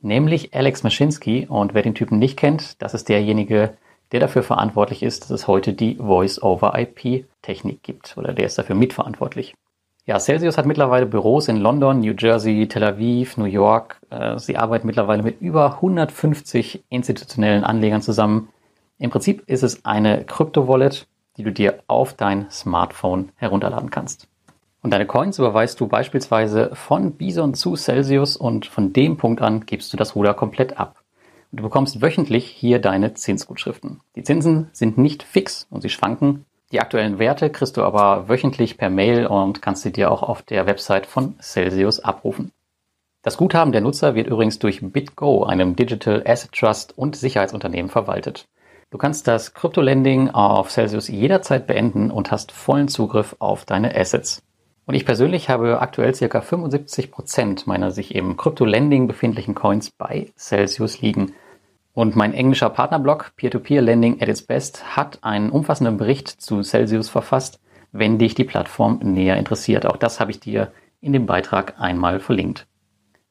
Nämlich 0.00 0.54
Alex 0.54 0.82
Mashinsky 0.82 1.46
und 1.46 1.74
wer 1.74 1.82
den 1.82 1.94
Typen 1.94 2.18
nicht 2.18 2.38
kennt, 2.38 2.80
das 2.80 2.94
ist 2.94 3.08
derjenige, 3.08 3.76
der 4.12 4.20
dafür 4.20 4.42
verantwortlich 4.42 5.02
ist, 5.02 5.24
dass 5.24 5.30
es 5.30 5.46
heute 5.46 5.72
die 5.72 5.96
Voice-over-IP-Technik 5.96 7.82
gibt 7.82 8.16
oder 8.16 8.32
der 8.32 8.46
ist 8.46 8.58
dafür 8.58 8.74
mitverantwortlich. 8.74 9.54
Ja, 10.06 10.18
Celsius 10.18 10.56
hat 10.56 10.64
mittlerweile 10.64 11.04
Büros 11.04 11.48
in 11.48 11.58
London, 11.58 12.00
New 12.00 12.14
Jersey, 12.18 12.66
Tel 12.66 12.82
Aviv, 12.82 13.36
New 13.36 13.44
York. 13.44 14.00
Äh, 14.08 14.38
sie 14.38 14.56
arbeiten 14.56 14.86
mittlerweile 14.86 15.22
mit 15.22 15.42
über 15.42 15.74
150 15.74 16.84
institutionellen 16.88 17.62
Anlegern 17.62 18.00
zusammen. 18.00 18.48
Im 18.98 19.10
Prinzip 19.10 19.42
ist 19.46 19.62
es 19.62 19.84
eine 19.84 20.24
Krypto-Wallet, 20.24 21.06
die 21.36 21.42
du 21.42 21.52
dir 21.52 21.80
auf 21.88 22.14
dein 22.14 22.50
Smartphone 22.50 23.32
herunterladen 23.36 23.90
kannst. 23.90 24.28
Und 24.82 24.92
deine 24.92 25.06
Coins 25.06 25.38
überweist 25.38 25.78
du 25.78 25.88
beispielsweise 25.88 26.70
von 26.72 27.12
Bison 27.12 27.52
zu 27.52 27.76
Celsius 27.76 28.36
und 28.36 28.64
von 28.64 28.94
dem 28.94 29.18
Punkt 29.18 29.42
an 29.42 29.66
gibst 29.66 29.92
du 29.92 29.98
das 29.98 30.16
Ruder 30.16 30.32
komplett 30.32 30.78
ab. 30.78 31.02
Und 31.50 31.60
du 31.60 31.62
bekommst 31.62 32.02
wöchentlich 32.02 32.46
hier 32.46 32.78
deine 32.78 33.14
Zinsgutschriften. 33.14 34.00
Die 34.16 34.22
Zinsen 34.22 34.68
sind 34.72 34.98
nicht 34.98 35.22
fix 35.22 35.66
und 35.70 35.80
sie 35.80 35.88
schwanken. 35.88 36.44
Die 36.72 36.80
aktuellen 36.80 37.18
Werte 37.18 37.48
kriegst 37.48 37.78
du 37.78 37.82
aber 37.82 38.28
wöchentlich 38.28 38.76
per 38.76 38.90
Mail 38.90 39.26
und 39.26 39.62
kannst 39.62 39.82
sie 39.82 39.92
dir 39.92 40.10
auch 40.10 40.22
auf 40.22 40.42
der 40.42 40.66
Website 40.66 41.06
von 41.06 41.36
Celsius 41.40 42.00
abrufen. 42.00 42.52
Das 43.22 43.36
Guthaben 43.36 43.72
der 43.72 43.80
Nutzer 43.80 44.14
wird 44.14 44.26
übrigens 44.26 44.58
durch 44.58 44.80
BitGo, 44.82 45.44
einem 45.44 45.76
Digital 45.76 46.22
Asset 46.26 46.52
Trust 46.52 46.96
und 46.96 47.16
Sicherheitsunternehmen 47.16 47.90
verwaltet. 47.90 48.48
Du 48.90 48.96
kannst 48.96 49.26
das 49.26 49.54
Kryptolending 49.54 50.30
auf 50.30 50.70
Celsius 50.70 51.08
jederzeit 51.08 51.66
beenden 51.66 52.10
und 52.10 52.30
hast 52.30 52.52
vollen 52.52 52.88
Zugriff 52.88 53.36
auf 53.38 53.64
deine 53.64 53.94
Assets. 53.94 54.42
Und 54.88 54.94
ich 54.94 55.04
persönlich 55.04 55.50
habe 55.50 55.82
aktuell 55.82 56.14
circa 56.14 56.40
75 56.40 57.10
Prozent 57.10 57.66
meiner 57.66 57.90
sich 57.90 58.14
im 58.14 58.38
Crypto-Lending 58.38 59.06
befindlichen 59.06 59.54
Coins 59.54 59.90
bei 59.90 60.28
Celsius 60.34 61.02
liegen. 61.02 61.34
Und 61.92 62.16
mein 62.16 62.32
englischer 62.32 62.70
Partnerblog 62.70 63.32
Peer-to-Peer 63.36 63.82
Lending 63.82 64.22
at 64.22 64.28
its 64.28 64.40
Best 64.40 64.96
hat 64.96 65.18
einen 65.20 65.50
umfassenden 65.50 65.98
Bericht 65.98 66.28
zu 66.28 66.62
Celsius 66.62 67.10
verfasst, 67.10 67.60
wenn 67.92 68.18
dich 68.18 68.34
die 68.34 68.44
Plattform 68.44 69.00
näher 69.02 69.36
interessiert. 69.36 69.84
Auch 69.84 69.98
das 69.98 70.20
habe 70.20 70.30
ich 70.30 70.40
dir 70.40 70.72
in 71.02 71.12
dem 71.12 71.26
Beitrag 71.26 71.78
einmal 71.78 72.18
verlinkt. 72.18 72.66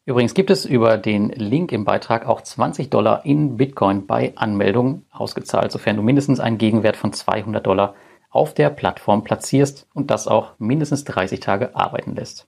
Übrigens 0.05 0.35
gibt 0.35 0.51
es 0.51 0.63
über 0.63 0.97
den 0.97 1.29
Link 1.29 1.71
im 1.71 1.85
Beitrag 1.85 2.27
auch 2.27 2.41
20 2.41 2.91
Dollar 2.91 3.25
in 3.25 3.57
Bitcoin 3.57 4.05
bei 4.05 4.33
Anmeldung 4.35 5.05
ausgezahlt, 5.09 5.71
sofern 5.71 5.95
du 5.95 6.03
mindestens 6.03 6.39
einen 6.39 6.59
Gegenwert 6.59 6.97
von 6.97 7.13
200 7.13 7.65
Dollar 7.65 7.95
auf 8.37 8.53
der 8.53 8.69
Plattform 8.69 9.23
platzierst 9.23 9.87
und 9.93 10.11
das 10.11 10.27
auch 10.27 10.51
mindestens 10.59 11.03
30 11.03 11.39
Tage 11.39 11.75
arbeiten 11.75 12.15
lässt. 12.15 12.47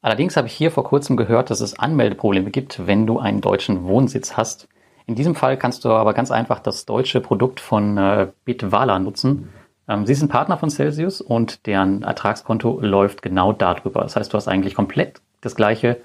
Allerdings 0.00 0.36
habe 0.36 0.46
ich 0.46 0.54
hier 0.54 0.70
vor 0.70 0.84
kurzem 0.84 1.16
gehört, 1.16 1.50
dass 1.50 1.60
es 1.60 1.78
Anmeldeprobleme 1.78 2.50
gibt, 2.50 2.86
wenn 2.86 3.06
du 3.06 3.18
einen 3.18 3.40
deutschen 3.40 3.84
Wohnsitz 3.84 4.36
hast. 4.36 4.68
In 5.06 5.14
diesem 5.14 5.34
Fall 5.34 5.56
kannst 5.56 5.84
du 5.84 5.90
aber 5.90 6.14
ganz 6.14 6.30
einfach 6.30 6.60
das 6.60 6.86
deutsche 6.86 7.20
Produkt 7.20 7.60
von 7.60 7.98
äh, 7.98 8.28
Bitwala 8.44 8.98
nutzen. 8.98 9.50
Ähm, 9.88 10.06
sie 10.06 10.14
sind 10.14 10.30
Partner 10.30 10.58
von 10.58 10.70
Celsius 10.70 11.20
und 11.20 11.66
deren 11.66 12.02
Ertragskonto 12.02 12.80
läuft 12.80 13.22
genau 13.22 13.52
darüber. 13.52 14.00
Das 14.00 14.16
heißt, 14.16 14.32
du 14.32 14.36
hast 14.36 14.48
eigentlich 14.48 14.74
komplett 14.74 15.20
das 15.40 15.54
gleiche 15.54 15.98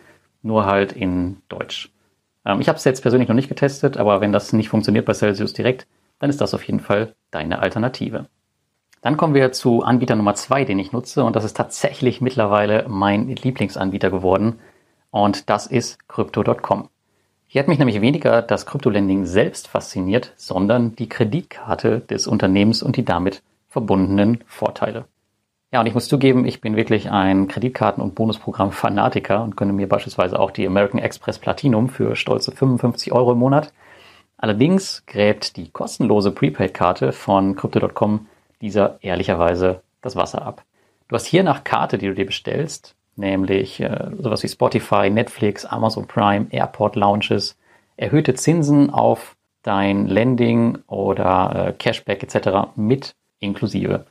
nur 0.44 0.66
halt 0.66 0.92
in 0.92 1.38
Deutsch. 1.50 1.90
Ähm, 2.46 2.62
ich 2.62 2.68
habe 2.68 2.78
es 2.78 2.84
jetzt 2.84 3.02
persönlich 3.02 3.30
noch 3.30 3.36
nicht 3.36 3.50
getestet, 3.50 3.98
aber 3.98 4.22
wenn 4.22 4.32
das 4.32 4.54
nicht 4.54 4.70
funktioniert 4.70 5.06
bei 5.06 5.14
Celsius 5.14 5.54
direkt, 5.54 5.88
dann 6.20 6.30
ist 6.30 6.42
das 6.42 6.54
auf 6.54 6.64
jeden 6.64 6.80
Fall 6.80 7.16
deine 7.32 7.60
Alternative. 7.60 8.28
Dann 9.02 9.18
kommen 9.18 9.34
wir 9.34 9.52
zu 9.52 9.82
Anbieter 9.82 10.16
Nummer 10.16 10.36
zwei, 10.36 10.64
den 10.64 10.78
ich 10.78 10.92
nutze 10.92 11.24
und 11.24 11.36
das 11.36 11.44
ist 11.44 11.58
tatsächlich 11.58 12.22
mittlerweile 12.22 12.86
mein 12.88 13.28
Lieblingsanbieter 13.28 14.12
geworden 14.12 14.60
und 15.10 15.50
das 15.50 15.66
ist 15.66 16.08
Crypto.com. 16.08 16.88
Hier 17.48 17.60
hat 17.60 17.68
mich 17.68 17.80
nämlich 17.80 18.00
weniger 18.00 18.44
das 18.44 18.68
Kryptolending 18.68 19.26
selbst 19.26 19.68
fasziniert, 19.68 20.34
sondern 20.38 20.96
die 20.96 21.10
Kreditkarte 21.10 22.00
des 22.00 22.28
Unternehmens 22.28 22.84
und 22.84 22.96
die 22.96 23.04
damit 23.04 23.42
verbundenen 23.68 24.44
Vorteile. 24.46 25.06
Ja, 25.74 25.80
und 25.80 25.88
ich 25.88 25.94
muss 25.94 26.08
zugeben, 26.08 26.46
ich 26.46 26.62
bin 26.62 26.76
wirklich 26.76 27.10
ein 27.10 27.48
Kreditkarten- 27.48 28.04
und 28.04 28.14
Bonusprogramm-Fanatiker 28.14 29.42
und 29.42 29.58
gönne 29.58 29.74
mir 29.74 29.90
beispielsweise 29.90 30.40
auch 30.40 30.52
die 30.52 30.68
American 30.68 31.00
Express 31.00 31.40
Platinum 31.40 31.90
für 31.90 32.16
stolze 32.16 32.52
55 32.52 33.12
Euro 33.12 33.32
im 33.32 33.40
Monat. 33.40 33.74
Allerdings 34.38 35.04
gräbt 35.08 35.58
die 35.58 35.72
kostenlose 35.72 36.32
Prepaid-Karte 36.32 37.14
von 37.14 37.56
Crypto.com 37.56 38.28
dieser 38.62 38.98
ehrlicherweise 39.02 39.82
das 40.02 40.16
Wasser 40.16 40.42
ab. 40.42 40.64
Du 41.08 41.16
hast 41.16 41.26
hier 41.26 41.44
nach 41.44 41.64
Karte, 41.64 41.98
die 41.98 42.08
du 42.08 42.16
dir 42.16 42.26
bestellst, 42.26 42.96
nämlich 43.16 43.80
äh, 43.80 44.12
sowas 44.20 44.44
wie 44.44 44.48
Spotify, 44.48 45.10
Netflix, 45.10 45.66
Amazon 45.66 46.08
Prime, 46.08 46.48
Airport 46.52 46.96
Lounges, 46.96 47.58
erhöhte 47.98 48.34
Zinsen 48.34 48.90
auf 48.90 49.36
dein 49.64 50.08
Lending 50.08 50.80
oder 50.88 51.68
äh, 51.68 51.74
Cashback 51.74 52.24
etc. 52.24 52.72
mit 52.76 53.16
inklusive. 53.40 54.06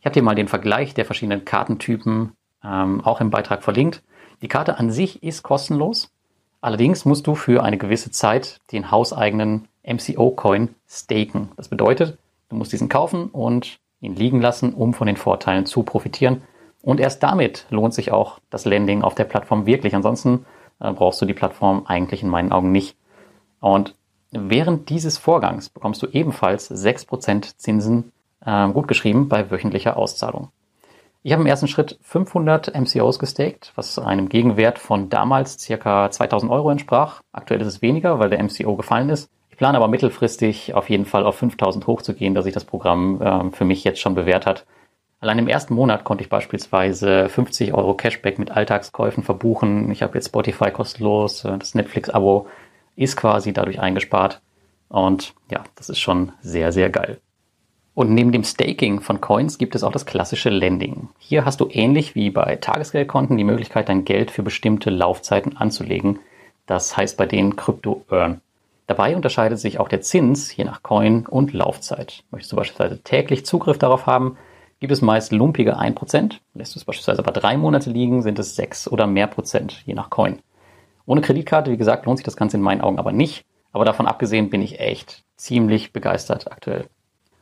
Ich 0.00 0.06
habe 0.06 0.14
dir 0.14 0.22
mal 0.22 0.34
den 0.34 0.48
Vergleich 0.48 0.94
der 0.94 1.04
verschiedenen 1.04 1.44
Kartentypen 1.44 2.32
ähm, 2.64 3.04
auch 3.04 3.20
im 3.20 3.30
Beitrag 3.30 3.62
verlinkt. 3.62 4.02
Die 4.42 4.48
Karte 4.48 4.78
an 4.78 4.90
sich 4.90 5.22
ist 5.22 5.42
kostenlos. 5.42 6.12
Allerdings 6.60 7.04
musst 7.04 7.26
du 7.26 7.34
für 7.34 7.62
eine 7.62 7.78
gewisse 7.78 8.10
Zeit 8.10 8.60
den 8.72 8.90
hauseigenen 8.90 9.68
MCO-Coin 9.84 10.74
staken. 10.88 11.50
Das 11.56 11.68
bedeutet, 11.68 12.18
du 12.48 12.56
musst 12.56 12.72
diesen 12.72 12.88
kaufen 12.88 13.28
und 13.28 13.78
ihn 14.00 14.14
liegen 14.14 14.40
lassen, 14.40 14.74
um 14.74 14.94
von 14.94 15.06
den 15.06 15.16
Vorteilen 15.16 15.66
zu 15.66 15.82
profitieren. 15.82 16.42
Und 16.82 17.00
erst 17.00 17.22
damit 17.22 17.66
lohnt 17.70 17.94
sich 17.94 18.12
auch 18.12 18.38
das 18.50 18.64
Landing 18.64 19.02
auf 19.02 19.14
der 19.14 19.24
Plattform 19.24 19.66
wirklich. 19.66 19.94
Ansonsten 19.94 20.46
äh, 20.80 20.92
brauchst 20.92 21.20
du 21.20 21.26
die 21.26 21.34
Plattform 21.34 21.84
eigentlich 21.86 22.22
in 22.22 22.28
meinen 22.28 22.52
Augen 22.52 22.72
nicht. 22.72 22.96
Und 23.60 23.94
während 24.30 24.88
dieses 24.88 25.18
Vorgangs 25.18 25.68
bekommst 25.68 26.02
du 26.02 26.06
ebenfalls 26.06 26.70
6% 26.70 27.56
Zinsen 27.56 28.12
äh, 28.44 28.68
gut 28.68 28.88
geschrieben 28.88 29.28
bei 29.28 29.50
wöchentlicher 29.50 29.96
Auszahlung. 29.96 30.50
Ich 31.22 31.32
habe 31.32 31.42
im 31.42 31.48
ersten 31.48 31.66
Schritt 31.66 31.98
500 32.02 32.72
MCOs 32.78 33.18
gestaked, 33.18 33.72
was 33.74 33.98
einem 33.98 34.28
Gegenwert 34.28 34.78
von 34.78 35.08
damals 35.08 35.58
circa 35.58 36.08
2000 36.08 36.52
Euro 36.52 36.70
entsprach. 36.70 37.20
Aktuell 37.32 37.60
ist 37.60 37.66
es 37.66 37.82
weniger, 37.82 38.20
weil 38.20 38.30
der 38.30 38.40
MCO 38.44 38.76
gefallen 38.76 39.08
ist. 39.08 39.28
Ich 39.56 39.58
plane 39.58 39.78
aber 39.78 39.88
mittelfristig 39.88 40.74
auf 40.74 40.90
jeden 40.90 41.06
Fall 41.06 41.24
auf 41.24 41.36
5000 41.36 41.86
hochzugehen, 41.86 42.34
da 42.34 42.42
sich 42.42 42.52
das 42.52 42.66
Programm 42.66 43.22
äh, 43.22 43.50
für 43.52 43.64
mich 43.64 43.84
jetzt 43.84 44.00
schon 44.00 44.14
bewährt 44.14 44.44
hat. 44.44 44.66
Allein 45.18 45.38
im 45.38 45.48
ersten 45.48 45.72
Monat 45.72 46.04
konnte 46.04 46.22
ich 46.22 46.28
beispielsweise 46.28 47.30
50 47.30 47.72
Euro 47.72 47.94
Cashback 47.94 48.38
mit 48.38 48.50
Alltagskäufen 48.50 49.24
verbuchen. 49.24 49.90
Ich 49.90 50.02
habe 50.02 50.18
jetzt 50.18 50.26
Spotify 50.26 50.70
kostenlos, 50.70 51.46
äh, 51.46 51.56
das 51.56 51.74
Netflix-Abo 51.74 52.48
ist 52.96 53.16
quasi 53.16 53.54
dadurch 53.54 53.80
eingespart. 53.80 54.42
Und 54.90 55.32
ja, 55.50 55.64
das 55.76 55.88
ist 55.88 56.00
schon 56.00 56.32
sehr, 56.42 56.70
sehr 56.70 56.90
geil. 56.90 57.18
Und 57.94 58.12
neben 58.12 58.32
dem 58.32 58.44
Staking 58.44 59.00
von 59.00 59.22
Coins 59.22 59.56
gibt 59.56 59.74
es 59.74 59.84
auch 59.84 59.92
das 59.92 60.04
klassische 60.04 60.50
Lending. 60.50 61.08
Hier 61.16 61.46
hast 61.46 61.62
du 61.62 61.70
ähnlich 61.72 62.14
wie 62.14 62.28
bei 62.28 62.56
Tagesgeldkonten 62.56 63.38
die 63.38 63.44
Möglichkeit, 63.44 63.88
dein 63.88 64.04
Geld 64.04 64.30
für 64.30 64.42
bestimmte 64.42 64.90
Laufzeiten 64.90 65.56
anzulegen. 65.56 66.18
Das 66.66 66.94
heißt 66.94 67.16
bei 67.16 67.24
denen 67.24 67.56
Crypto 67.56 68.04
Earn. 68.10 68.42
Dabei 68.86 69.16
unterscheidet 69.16 69.58
sich 69.58 69.80
auch 69.80 69.88
der 69.88 70.00
Zins 70.00 70.54
je 70.54 70.64
nach 70.64 70.82
Coin 70.82 71.26
und 71.26 71.52
Laufzeit. 71.52 72.22
Möchtest 72.30 72.52
du 72.52 72.56
beispielsweise 72.56 73.02
täglich 73.02 73.44
Zugriff 73.44 73.78
darauf 73.78 74.06
haben, 74.06 74.36
gibt 74.78 74.92
es 74.92 75.02
meist 75.02 75.32
lumpige 75.32 75.78
1%. 75.78 76.34
Lässt 76.54 76.74
du 76.74 76.78
es 76.78 76.84
beispielsweise 76.84 77.18
aber 77.20 77.32
drei 77.32 77.56
Monate 77.56 77.90
liegen, 77.90 78.22
sind 78.22 78.38
es 78.38 78.54
6 78.54 78.88
oder 78.88 79.06
mehr 79.06 79.26
Prozent, 79.26 79.82
je 79.86 79.94
nach 79.94 80.10
Coin. 80.10 80.38
Ohne 81.04 81.20
Kreditkarte, 81.20 81.70
wie 81.70 81.76
gesagt, 81.76 82.06
lohnt 82.06 82.18
sich 82.18 82.24
das 82.24 82.36
Ganze 82.36 82.56
in 82.56 82.62
meinen 82.62 82.80
Augen 82.80 82.98
aber 82.98 83.12
nicht. 83.12 83.44
Aber 83.72 83.84
davon 83.84 84.06
abgesehen 84.06 84.50
bin 84.50 84.62
ich 84.62 84.80
echt 84.80 85.24
ziemlich 85.36 85.92
begeistert 85.92 86.50
aktuell. 86.50 86.86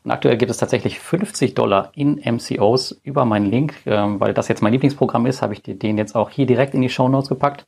Und 0.02 0.10
aktuell 0.10 0.36
gibt 0.36 0.50
es 0.50 0.58
tatsächlich 0.58 0.98
50 0.98 1.54
Dollar 1.54 1.92
in 1.94 2.16
MCOs 2.16 3.00
über 3.02 3.24
meinen 3.24 3.46
Link. 3.46 3.74
Ähm, 3.86 4.20
weil 4.20 4.34
das 4.34 4.48
jetzt 4.48 4.62
mein 4.62 4.72
Lieblingsprogramm 4.72 5.26
ist, 5.26 5.42
habe 5.42 5.54
ich 5.54 5.62
dir 5.62 5.74
den 5.74 5.96
jetzt 5.96 6.14
auch 6.14 6.30
hier 6.30 6.46
direkt 6.46 6.74
in 6.74 6.82
die 6.82 6.90
Show 6.90 7.08
Notes 7.08 7.28
gepackt. 7.28 7.66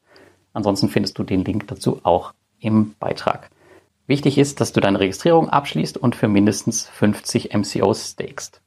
Ansonsten 0.52 0.88
findest 0.88 1.18
du 1.18 1.22
den 1.22 1.44
Link 1.44 1.66
dazu 1.68 2.00
auch 2.02 2.32
im 2.58 2.94
Beitrag. 2.98 3.50
Wichtig 4.06 4.38
ist, 4.38 4.60
dass 4.60 4.72
du 4.72 4.80
deine 4.80 5.00
Registrierung 5.00 5.48
abschließt 5.48 5.98
und 5.98 6.14
für 6.14 6.28
mindestens 6.28 6.88
50 6.88 7.52
MCOs 7.54 8.12
stakest. 8.12 8.60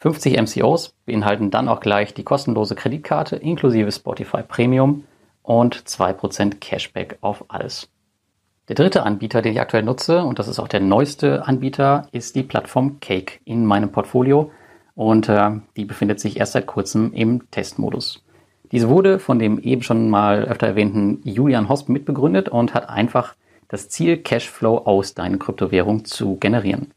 50 0.00 0.38
MCOs 0.40 0.94
beinhalten 1.06 1.50
dann 1.50 1.68
auch 1.68 1.80
gleich 1.80 2.12
die 2.12 2.24
kostenlose 2.24 2.74
Kreditkarte 2.74 3.36
inklusive 3.36 3.90
Spotify 3.90 4.42
Premium 4.42 5.04
und 5.42 5.76
2% 5.76 6.60
Cashback 6.60 7.16
auf 7.22 7.46
alles. 7.48 7.88
Der 8.68 8.76
dritte 8.76 9.02
Anbieter, 9.02 9.42
den 9.42 9.52
ich 9.52 9.60
aktuell 9.60 9.82
nutze, 9.82 10.24
und 10.24 10.38
das 10.38 10.48
ist 10.48 10.58
auch 10.58 10.68
der 10.68 10.80
neueste 10.80 11.46
Anbieter, 11.46 12.08
ist 12.12 12.34
die 12.34 12.42
Plattform 12.42 12.98
Cake 13.00 13.40
in 13.44 13.64
meinem 13.64 13.92
Portfolio. 13.92 14.50
Und 14.94 15.28
äh, 15.28 15.50
die 15.76 15.84
befindet 15.84 16.20
sich 16.20 16.38
erst 16.38 16.52
seit 16.52 16.66
kurzem 16.66 17.12
im 17.12 17.50
Testmodus. 17.50 18.22
Diese 18.72 18.88
wurde 18.88 19.18
von 19.18 19.38
dem 19.38 19.58
eben 19.58 19.82
schon 19.82 20.08
mal 20.08 20.44
öfter 20.44 20.66
erwähnten 20.66 21.20
Julian 21.24 21.68
Hosp 21.68 21.88
mitbegründet 21.88 22.48
und 22.48 22.74
hat 22.74 22.88
einfach 22.88 23.34
das 23.74 23.88
Ziel, 23.88 24.18
Cashflow 24.18 24.78
aus 24.84 25.14
deinen 25.14 25.40
Kryptowährungen 25.40 26.04
zu 26.04 26.36
generieren. 26.36 26.92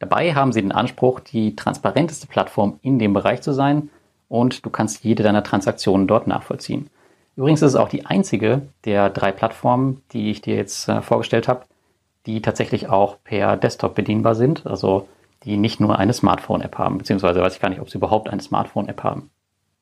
Dabei 0.00 0.34
haben 0.34 0.52
sie 0.52 0.60
den 0.60 0.72
Anspruch, 0.72 1.20
die 1.20 1.54
transparenteste 1.54 2.26
Plattform 2.26 2.80
in 2.82 2.98
dem 2.98 3.12
Bereich 3.12 3.42
zu 3.42 3.52
sein 3.52 3.90
und 4.28 4.66
du 4.66 4.70
kannst 4.70 5.04
jede 5.04 5.22
deiner 5.22 5.44
Transaktionen 5.44 6.08
dort 6.08 6.26
nachvollziehen. 6.26 6.90
Übrigens 7.36 7.62
ist 7.62 7.70
es 7.70 7.76
auch 7.76 7.88
die 7.88 8.06
einzige 8.06 8.62
der 8.84 9.08
drei 9.08 9.30
Plattformen, 9.30 10.02
die 10.12 10.30
ich 10.32 10.40
dir 10.40 10.56
jetzt 10.56 10.88
äh, 10.88 11.00
vorgestellt 11.00 11.46
habe, 11.46 11.64
die 12.26 12.42
tatsächlich 12.42 12.88
auch 12.88 13.18
per 13.22 13.56
Desktop 13.56 13.94
bedienbar 13.94 14.34
sind, 14.34 14.66
also 14.66 15.06
die 15.44 15.56
nicht 15.56 15.78
nur 15.78 15.96
eine 15.96 16.12
Smartphone-App 16.12 16.76
haben, 16.76 16.98
beziehungsweise 16.98 17.40
weiß 17.40 17.54
ich 17.54 17.60
gar 17.60 17.68
nicht, 17.68 17.80
ob 17.80 17.88
sie 17.88 17.98
überhaupt 17.98 18.28
eine 18.28 18.42
Smartphone-App 18.42 19.04
haben. 19.04 19.30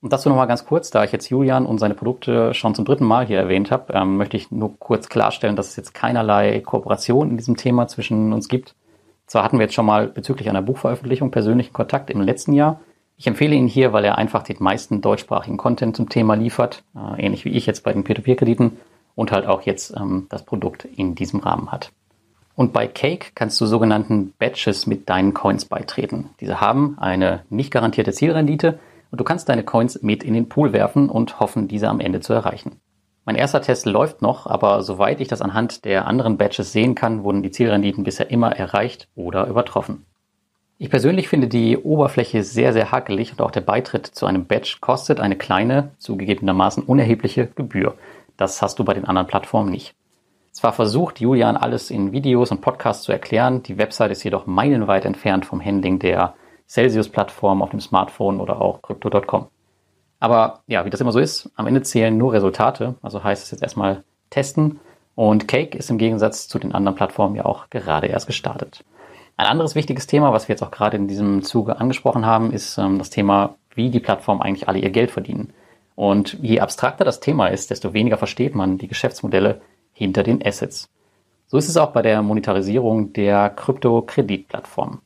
Und 0.04 0.12
dazu 0.12 0.28
nochmal 0.28 0.46
ganz 0.46 0.66
kurz, 0.66 0.90
da 0.90 1.02
ich 1.02 1.12
jetzt 1.12 1.30
Julian 1.30 1.64
und 1.64 1.78
seine 1.78 1.94
Produkte 1.94 2.52
schon 2.52 2.74
zum 2.74 2.84
dritten 2.84 3.06
Mal 3.06 3.24
hier 3.24 3.38
erwähnt 3.38 3.70
habe, 3.70 3.94
ähm, 3.94 4.18
möchte 4.18 4.36
ich 4.36 4.50
nur 4.50 4.78
kurz 4.78 5.08
klarstellen, 5.08 5.56
dass 5.56 5.68
es 5.68 5.76
jetzt 5.76 5.94
keinerlei 5.94 6.60
Kooperation 6.60 7.30
in 7.30 7.38
diesem 7.38 7.56
Thema 7.56 7.88
zwischen 7.88 8.34
uns 8.34 8.50
gibt. 8.50 8.74
Zwar 9.26 9.42
hatten 9.42 9.58
wir 9.58 9.64
jetzt 9.64 9.72
schon 9.72 9.86
mal 9.86 10.08
bezüglich 10.08 10.50
einer 10.50 10.60
Buchveröffentlichung 10.60 11.30
persönlichen 11.30 11.72
Kontakt 11.72 12.10
im 12.10 12.20
letzten 12.20 12.52
Jahr, 12.52 12.80
ich 13.16 13.26
empfehle 13.26 13.54
ihn 13.54 13.66
hier, 13.66 13.94
weil 13.94 14.04
er 14.04 14.18
einfach 14.18 14.42
den 14.42 14.56
meisten 14.58 15.00
deutschsprachigen 15.00 15.56
Content 15.56 15.96
zum 15.96 16.10
Thema 16.10 16.34
liefert, 16.34 16.84
äh, 16.94 17.24
ähnlich 17.24 17.46
wie 17.46 17.52
ich 17.52 17.64
jetzt 17.64 17.82
bei 17.82 17.94
den 17.94 18.04
Peer-to-Peer-Krediten 18.04 18.72
und 19.14 19.32
halt 19.32 19.46
auch 19.46 19.62
jetzt 19.62 19.96
ähm, 19.96 20.26
das 20.28 20.42
Produkt 20.42 20.84
in 20.84 21.14
diesem 21.14 21.40
Rahmen 21.40 21.72
hat. 21.72 21.92
Und 22.56 22.74
bei 22.74 22.88
Cake 22.88 23.28
kannst 23.34 23.58
du 23.58 23.64
sogenannten 23.64 24.34
Batches 24.38 24.86
mit 24.86 25.08
deinen 25.08 25.32
Coins 25.32 25.64
beitreten. 25.64 26.28
Diese 26.40 26.60
haben 26.60 26.98
eine 27.00 27.44
nicht 27.48 27.70
garantierte 27.70 28.12
Zielrendite 28.12 28.78
und 29.14 29.18
du 29.18 29.24
kannst 29.24 29.48
deine 29.48 29.62
Coins 29.62 30.02
mit 30.02 30.24
in 30.24 30.34
den 30.34 30.48
Pool 30.48 30.72
werfen 30.72 31.08
und 31.08 31.38
hoffen, 31.38 31.68
diese 31.68 31.88
am 31.88 32.00
Ende 32.00 32.18
zu 32.18 32.32
erreichen. 32.32 32.80
Mein 33.24 33.36
erster 33.36 33.62
Test 33.62 33.86
läuft 33.86 34.22
noch, 34.22 34.48
aber 34.48 34.82
soweit 34.82 35.20
ich 35.20 35.28
das 35.28 35.40
anhand 35.40 35.84
der 35.84 36.08
anderen 36.08 36.36
Batches 36.36 36.72
sehen 36.72 36.96
kann, 36.96 37.22
wurden 37.22 37.40
die 37.40 37.52
Zielrenditen 37.52 38.02
bisher 38.02 38.32
immer 38.32 38.56
erreicht 38.56 39.06
oder 39.14 39.46
übertroffen. 39.46 40.04
Ich 40.78 40.90
persönlich 40.90 41.28
finde 41.28 41.46
die 41.46 41.78
Oberfläche 41.78 42.42
sehr, 42.42 42.72
sehr 42.72 42.90
hakelig 42.90 43.30
und 43.30 43.40
auch 43.40 43.52
der 43.52 43.60
Beitritt 43.60 44.04
zu 44.04 44.26
einem 44.26 44.46
Badge 44.46 44.78
kostet 44.80 45.20
eine 45.20 45.36
kleine, 45.36 45.92
zugegebenermaßen 45.98 46.82
unerhebliche 46.82 47.46
Gebühr. 47.46 47.94
Das 48.36 48.62
hast 48.62 48.80
du 48.80 48.84
bei 48.84 48.94
den 48.94 49.04
anderen 49.04 49.28
Plattformen 49.28 49.70
nicht. 49.70 49.94
Zwar 50.50 50.72
versucht 50.72 51.20
Julian 51.20 51.56
alles 51.56 51.92
in 51.92 52.10
Videos 52.10 52.50
und 52.50 52.62
Podcasts 52.62 53.04
zu 53.04 53.12
erklären, 53.12 53.62
die 53.62 53.78
Website 53.78 54.10
ist 54.10 54.24
jedoch 54.24 54.46
meilenweit 54.46 55.04
entfernt 55.04 55.46
vom 55.46 55.64
Handling 55.64 56.00
der 56.00 56.34
Celsius-Plattform 56.68 57.62
auf 57.62 57.70
dem 57.70 57.80
Smartphone 57.80 58.40
oder 58.40 58.60
auch 58.60 58.82
Crypto.com. 58.82 59.46
Aber 60.20 60.60
ja, 60.66 60.84
wie 60.84 60.90
das 60.90 61.00
immer 61.00 61.12
so 61.12 61.18
ist, 61.18 61.50
am 61.56 61.66
Ende 61.66 61.82
zählen 61.82 62.16
nur 62.16 62.32
Resultate, 62.32 62.94
also 63.02 63.22
heißt 63.22 63.44
es 63.44 63.50
jetzt 63.50 63.62
erstmal 63.62 64.04
testen 64.30 64.80
und 65.14 65.48
Cake 65.48 65.76
ist 65.76 65.90
im 65.90 65.98
Gegensatz 65.98 66.48
zu 66.48 66.58
den 66.58 66.74
anderen 66.74 66.96
Plattformen 66.96 67.36
ja 67.36 67.44
auch 67.44 67.70
gerade 67.70 68.06
erst 68.06 68.26
gestartet. 68.26 68.84
Ein 69.36 69.46
anderes 69.46 69.74
wichtiges 69.74 70.06
Thema, 70.06 70.32
was 70.32 70.48
wir 70.48 70.54
jetzt 70.54 70.62
auch 70.62 70.70
gerade 70.70 70.96
in 70.96 71.08
diesem 71.08 71.42
Zuge 71.42 71.80
angesprochen 71.80 72.24
haben, 72.24 72.52
ist 72.52 72.78
ähm, 72.78 72.98
das 72.98 73.10
Thema, 73.10 73.56
wie 73.74 73.90
die 73.90 74.00
Plattformen 74.00 74.42
eigentlich 74.42 74.68
alle 74.68 74.78
ihr 74.78 74.90
Geld 74.90 75.10
verdienen. 75.10 75.52
Und 75.96 76.38
je 76.40 76.60
abstrakter 76.60 77.04
das 77.04 77.20
Thema 77.20 77.48
ist, 77.48 77.70
desto 77.70 77.92
weniger 77.92 78.16
versteht 78.16 78.54
man 78.54 78.78
die 78.78 78.88
Geschäftsmodelle 78.88 79.60
hinter 79.92 80.22
den 80.22 80.44
Assets. 80.44 80.88
So 81.46 81.58
ist 81.58 81.68
es 81.68 81.76
auch 81.76 81.92
bei 81.92 82.02
der 82.02 82.22
Monetarisierung 82.22 83.12
der 83.12 83.50
Krypto-Kreditplattformen. 83.50 85.00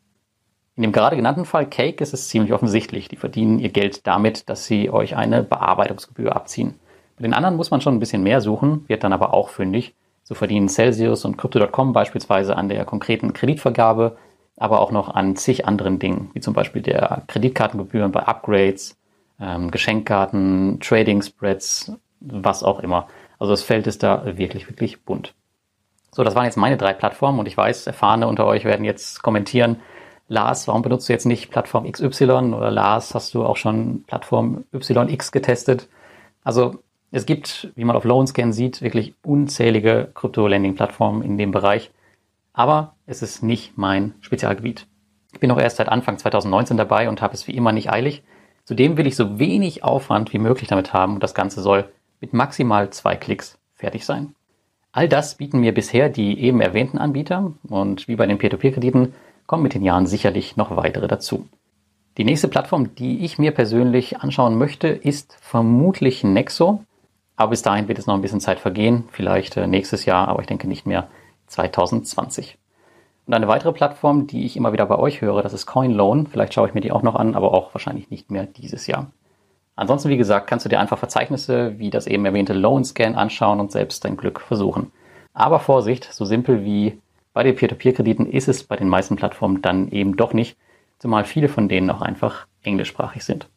In 0.79 0.83
dem 0.83 0.93
gerade 0.93 1.17
genannten 1.17 1.45
Fall 1.45 1.67
Cake 1.67 2.01
ist 2.01 2.15
es 2.15 2.29
ziemlich 2.29 2.53
offensichtlich. 2.53 3.09
Die 3.09 3.17
verdienen 3.17 3.59
ihr 3.59 3.71
Geld 3.71 4.07
damit, 4.07 4.49
dass 4.49 4.67
sie 4.67 4.91
euch 4.91 5.17
eine 5.17 5.43
Bearbeitungsgebühr 5.43 6.37
abziehen. 6.37 6.79
Bei 7.17 7.23
den 7.23 7.35
anderen 7.35 7.57
muss 7.57 7.73
man 7.73 7.81
schon 7.81 7.97
ein 7.97 7.99
bisschen 7.99 8.23
mehr 8.23 8.41
suchen, 8.41 8.85
wird 8.87 9.03
dann 9.03 9.13
aber 9.13 9.35
auch 9.35 9.49
fündig. 9.49 9.97
So 10.23 10.37
verdienen 10.37 10.69
Celsius 10.69 11.25
und 11.25 11.37
Crypto.com 11.37 11.93
beispielsweise 11.93 12.55
an 12.55 12.69
der 12.69 12.85
konkreten 12.85 13.33
Kreditvergabe, 13.33 14.19
aber 14.57 14.79
auch 14.79 14.93
noch 14.93 15.13
an 15.13 15.35
zig 15.35 15.67
anderen 15.67 15.99
Dingen, 15.99 16.31
wie 16.33 16.41
zum 16.41 16.55
Beispiel 16.55 16.81
der 16.81 17.25
Kreditkartengebühren 17.27 18.13
bei 18.13 18.21
Upgrades, 18.21 18.97
ähm, 19.41 19.73
Geschenkkarten, 19.73 20.79
Trading 20.79 21.23
Spreads, 21.23 21.91
was 22.21 22.63
auch 22.63 22.79
immer. 22.79 23.09
Also 23.41 23.53
das 23.53 23.65
Feld 23.65 23.89
ist 23.89 24.05
da 24.05 24.39
wirklich, 24.39 24.69
wirklich 24.69 25.03
bunt. 25.03 25.35
So, 26.13 26.23
das 26.23 26.37
waren 26.37 26.45
jetzt 26.45 26.57
meine 26.57 26.77
drei 26.77 26.93
Plattformen 26.93 27.41
und 27.41 27.49
ich 27.49 27.57
weiß, 27.57 27.89
Erfahrene 27.89 28.29
unter 28.29 28.47
euch 28.47 28.65
werden 28.65 28.85
jetzt 28.85 29.25
kommentieren, 29.25 29.81
Lars, 30.29 30.69
warum 30.69 30.83
benutzt 30.83 31.09
du 31.09 31.13
jetzt 31.13 31.27
nicht 31.27 31.51
Plattform 31.51 31.91
XY 31.91 32.53
oder 32.55 32.71
Lars, 32.71 33.15
hast 33.15 33.35
du 33.35 33.45
auch 33.45 33.57
schon 33.57 34.05
Plattform 34.07 34.65
YX 34.73 35.33
getestet? 35.33 35.89
Also 36.45 36.79
es 37.11 37.25
gibt, 37.25 37.73
wie 37.75 37.85
man 37.85 37.97
auf 37.97 38.05
Loanscan 38.05 38.53
sieht, 38.53 38.83
wirklich 38.83 39.15
unzählige 39.25 40.11
Krypto-Lending-Plattformen 40.15 41.23
in 41.23 41.39
dem 41.39 41.51
Bereich. 41.51 41.91
Aber 42.53 42.95
es 43.07 43.23
ist 43.23 43.43
nicht 43.43 43.79
mein 43.79 44.15
Spezialgebiet. 44.21 44.87
Ich 45.33 45.41
bin 45.41 45.51
auch 45.51 45.59
erst 45.59 45.79
seit 45.79 45.89
Anfang 45.89 46.19
2019 46.19 46.77
dabei 46.77 47.09
und 47.09 47.23
habe 47.23 47.35
es 47.35 47.47
wie 47.47 47.55
immer 47.55 47.73
nicht 47.73 47.91
eilig. 47.91 48.23
Zudem 48.65 48.99
will 48.99 49.07
ich 49.07 49.17
so 49.17 49.39
wenig 49.39 49.83
Aufwand 49.83 50.33
wie 50.35 50.39
möglich 50.39 50.69
damit 50.69 50.93
haben 50.93 51.15
und 51.15 51.23
das 51.23 51.35
Ganze 51.35 51.63
soll 51.63 51.89
mit 52.21 52.35
maximal 52.35 52.91
zwei 52.91 53.17
Klicks 53.17 53.59
fertig 53.73 54.05
sein. 54.05 54.35
All 54.93 55.09
das 55.09 55.37
bieten 55.37 55.61
mir 55.61 55.73
bisher 55.73 56.09
die 56.09 56.39
eben 56.41 56.61
erwähnten 56.61 56.99
Anbieter 56.99 57.53
und 57.69 58.09
wie 58.09 58.17
bei 58.17 58.27
den 58.27 58.39
Peer-to-Peer-Krediten 58.39 59.15
kommen 59.49 59.65
mit 59.65 59.75
den 59.75 59.83
Jahren 59.83 60.07
sicherlich 60.07 60.57
noch 60.57 60.77
weitere 60.77 61.09
dazu. 61.09 61.49
Die 62.19 62.25
nächste 62.25 62.49
Plattform, 62.49 62.95
die 62.95 63.25
ich 63.25 63.39
mir 63.39 63.51
persönlich 63.51 64.21
anschauen 64.21 64.59
möchte, 64.59 64.89
ist 64.89 65.37
vermutlich 65.41 66.23
Nexo. 66.23 66.85
Aber 67.35 67.51
bis 67.51 67.63
dahin 67.63 67.89
wird 67.89 67.99
es 67.99 68.07
noch 68.07 68.15
ein 68.15 68.21
bisschen 68.21 68.41
Zeit 68.41 68.61
vergehen, 68.61 69.05
vielleicht 69.11 69.57
äh, 69.57 69.67
nächstes 69.67 70.05
Jahr, 70.05 70.29
aber 70.29 70.41
ich 70.41 70.47
denke 70.47 70.69
nicht 70.69 70.87
mehr 70.87 71.09
2020. 71.47 72.59
Und 73.27 73.35
eine 73.35 73.49
weitere 73.49 73.73
Plattform, 73.73 74.27
die 74.27 74.45
ich 74.45 74.57
immer 74.57 74.73
wieder 74.73 74.85
bei 74.87 74.99
euch 74.99 75.23
höre, 75.23 75.43
das 75.43 75.55
ist 75.55 75.67
CoinLoan. 75.67 76.27
Vielleicht 76.27 76.53
schaue 76.53 76.69
ich 76.69 76.75
mir 76.75 76.81
die 76.81 76.93
auch 76.93 77.03
noch 77.03 77.15
an, 77.15 77.35
aber 77.35 77.55
auch 77.55 77.73
wahrscheinlich 77.73 78.11
nicht 78.11 78.31
mehr 78.31 78.45
dieses 78.45 78.87
Jahr. 78.87 79.11
Ansonsten, 79.77 80.11
wie 80.11 80.17
gesagt, 80.19 80.47
kannst 80.47 80.67
du 80.67 80.69
dir 80.69 80.81
einfach 80.81 80.99
Verzeichnisse 80.99 81.79
wie 81.79 81.89
das 81.89 82.07
eben 82.07 82.27
erwähnte 82.27 82.53
Loan 82.53 82.85
Scan 82.85 83.15
anschauen 83.15 83.61
und 83.61 83.73
selbst 83.73 84.05
dein 84.05 84.17
Glück 84.17 84.41
versuchen. 84.41 84.93
Aber 85.33 85.61
Vorsicht, 85.61 86.13
so 86.13 86.25
simpel 86.25 86.65
wie 86.65 87.01
bei 87.39 87.45
den 87.45 87.55
Peer-to-Peer-Krediten 87.55 88.27
ist 88.27 88.49
es 88.49 88.65
bei 88.65 88.75
den 88.75 88.89
meisten 88.89 89.15
Plattformen 89.15 89.63
dann 89.63 89.93
eben 89.93 90.17
doch 90.17 90.33
nicht, 90.33 90.59
zumal 90.99 91.23
viele 91.23 91.49
von 91.49 91.69
denen 91.69 91.89
auch 91.89 92.03
einfach 92.03 92.49
englischsprachig 92.65 93.23
sind. 93.23 93.49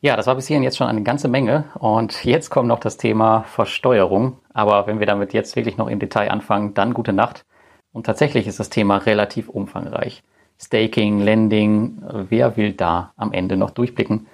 Ja, 0.00 0.16
das 0.16 0.28
war 0.28 0.36
bis 0.36 0.46
hierhin 0.46 0.62
jetzt 0.62 0.76
schon 0.76 0.86
eine 0.86 1.02
ganze 1.02 1.26
Menge 1.26 1.64
und 1.80 2.24
jetzt 2.24 2.48
kommt 2.48 2.68
noch 2.68 2.78
das 2.78 2.96
Thema 2.96 3.42
Versteuerung. 3.42 4.38
Aber 4.54 4.86
wenn 4.86 5.00
wir 5.00 5.06
damit 5.08 5.32
jetzt 5.32 5.56
wirklich 5.56 5.76
noch 5.76 5.88
im 5.88 5.98
Detail 5.98 6.30
anfangen, 6.30 6.74
dann 6.74 6.94
gute 6.94 7.12
Nacht. 7.12 7.44
Und 7.90 8.06
tatsächlich 8.06 8.46
ist 8.46 8.60
das 8.60 8.70
Thema 8.70 8.98
relativ 8.98 9.48
umfangreich. 9.48 10.22
Staking, 10.56 11.18
Lending, 11.18 12.00
wer 12.28 12.56
will 12.56 12.72
da 12.72 13.14
am 13.16 13.32
Ende 13.32 13.56
noch 13.56 13.70
durchblicken? 13.70 14.28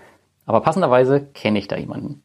Aber 0.44 0.60
passenderweise 0.60 1.24
kenne 1.32 1.58
ich 1.58 1.68
da 1.68 1.78
jemanden. 1.78 2.22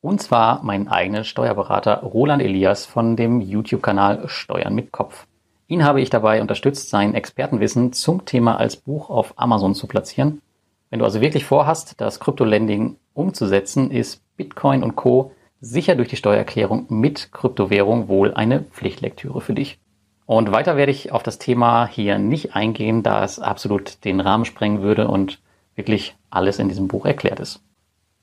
Und 0.00 0.22
zwar 0.22 0.62
meinen 0.62 0.86
eigenen 0.86 1.24
Steuerberater 1.24 2.04
Roland 2.04 2.40
Elias 2.40 2.86
von 2.86 3.16
dem 3.16 3.40
YouTube-Kanal 3.40 4.28
Steuern 4.28 4.76
mit 4.76 4.92
Kopf. 4.92 5.26
Ihn 5.70 5.84
habe 5.84 6.00
ich 6.00 6.08
dabei 6.08 6.40
unterstützt, 6.40 6.88
sein 6.88 7.14
Expertenwissen 7.14 7.92
zum 7.92 8.24
Thema 8.24 8.56
als 8.56 8.76
Buch 8.76 9.10
auf 9.10 9.34
Amazon 9.36 9.74
zu 9.74 9.86
platzieren. 9.86 10.40
Wenn 10.88 11.00
du 11.00 11.04
also 11.04 11.20
wirklich 11.20 11.44
vorhast, 11.44 12.00
das 12.00 12.20
Kryptolending 12.20 12.96
umzusetzen, 13.12 13.90
ist 13.90 14.22
Bitcoin 14.38 14.82
und 14.82 14.96
Co. 14.96 15.32
sicher 15.60 15.94
durch 15.94 16.08
die 16.08 16.16
Steuererklärung 16.16 16.86
mit 16.88 17.32
Kryptowährung 17.32 18.08
wohl 18.08 18.32
eine 18.32 18.60
Pflichtlektüre 18.60 19.42
für 19.42 19.52
dich. 19.52 19.78
Und 20.24 20.52
weiter 20.52 20.78
werde 20.78 20.92
ich 20.92 21.12
auf 21.12 21.22
das 21.22 21.36
Thema 21.36 21.86
hier 21.86 22.18
nicht 22.18 22.54
eingehen, 22.54 23.02
da 23.02 23.22
es 23.22 23.38
absolut 23.38 24.02
den 24.06 24.20
Rahmen 24.20 24.46
sprengen 24.46 24.80
würde 24.80 25.06
und 25.06 25.38
wirklich 25.74 26.16
alles 26.30 26.58
in 26.58 26.68
diesem 26.68 26.88
Buch 26.88 27.04
erklärt 27.04 27.40
ist. 27.40 27.60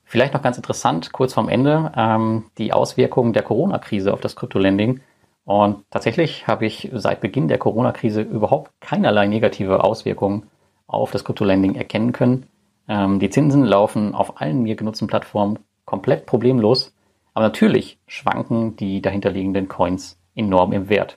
Vielleicht 0.04 0.34
noch 0.34 0.42
ganz 0.42 0.56
interessant, 0.56 1.12
kurz 1.12 1.34
vorm 1.34 1.48
Ende, 1.48 1.92
ähm, 1.96 2.46
die 2.58 2.72
Auswirkungen 2.72 3.32
der 3.32 3.42
Corona-Krise 3.44 4.12
auf 4.12 4.20
das 4.20 4.34
Kryptolending 4.34 5.00
und 5.46 5.84
tatsächlich 5.90 6.48
habe 6.48 6.66
ich 6.66 6.90
seit 6.92 7.20
Beginn 7.20 7.46
der 7.46 7.58
Corona-Krise 7.58 8.20
überhaupt 8.20 8.72
keinerlei 8.80 9.28
negative 9.28 9.84
Auswirkungen 9.84 10.48
auf 10.88 11.12
das 11.12 11.24
Krypto-Lending 11.24 11.76
erkennen 11.76 12.10
können. 12.10 12.46
Ähm, 12.88 13.20
die 13.20 13.30
Zinsen 13.30 13.62
laufen 13.64 14.16
auf 14.16 14.40
allen 14.40 14.64
mir 14.64 14.74
genutzten 14.74 15.06
Plattformen 15.06 15.60
komplett 15.84 16.26
problemlos. 16.26 16.92
Aber 17.32 17.44
natürlich 17.44 18.00
schwanken 18.08 18.74
die 18.74 19.00
dahinterliegenden 19.00 19.68
Coins 19.68 20.18
enorm 20.34 20.72
im 20.72 20.88
Wert. 20.88 21.16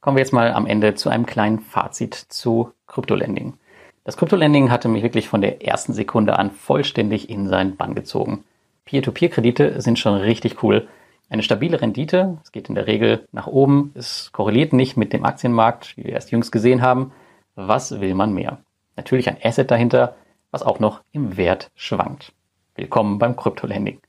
Kommen 0.00 0.16
wir 0.16 0.22
jetzt 0.22 0.32
mal 0.32 0.52
am 0.52 0.66
Ende 0.66 0.96
zu 0.96 1.08
einem 1.08 1.26
kleinen 1.26 1.60
Fazit 1.60 2.14
zu 2.14 2.72
Krypto-Lending. 2.88 3.54
Das 4.02 4.16
Krypto-Lending 4.16 4.72
hatte 4.72 4.88
mich 4.88 5.04
wirklich 5.04 5.28
von 5.28 5.40
der 5.40 5.64
ersten 5.64 5.92
Sekunde 5.92 6.36
an 6.36 6.50
vollständig 6.50 7.30
in 7.30 7.46
seinen 7.46 7.76
Bann 7.76 7.94
gezogen. 7.94 8.42
Peer-to-Peer-Kredite 8.86 9.80
sind 9.80 10.00
schon 10.00 10.14
richtig 10.14 10.64
cool 10.64 10.88
eine 11.28 11.42
stabile 11.42 11.80
Rendite, 11.80 12.38
es 12.42 12.52
geht 12.52 12.68
in 12.68 12.74
der 12.74 12.86
Regel 12.86 13.26
nach 13.32 13.46
oben, 13.46 13.92
es 13.94 14.30
korreliert 14.32 14.72
nicht 14.72 14.96
mit 14.96 15.12
dem 15.12 15.24
Aktienmarkt, 15.24 15.96
wie 15.96 16.04
wir 16.04 16.12
erst 16.12 16.30
jüngst 16.30 16.52
gesehen 16.52 16.82
haben. 16.82 17.12
Was 17.54 18.00
will 18.00 18.14
man 18.14 18.32
mehr? 18.32 18.58
Natürlich 18.96 19.28
ein 19.28 19.36
Asset 19.42 19.70
dahinter, 19.70 20.16
was 20.50 20.62
auch 20.62 20.80
noch 20.80 21.02
im 21.12 21.36
Wert 21.36 21.70
schwankt. 21.74 22.32
Willkommen 22.74 23.18
beim 23.18 23.36
Kryptolending. 23.36 24.00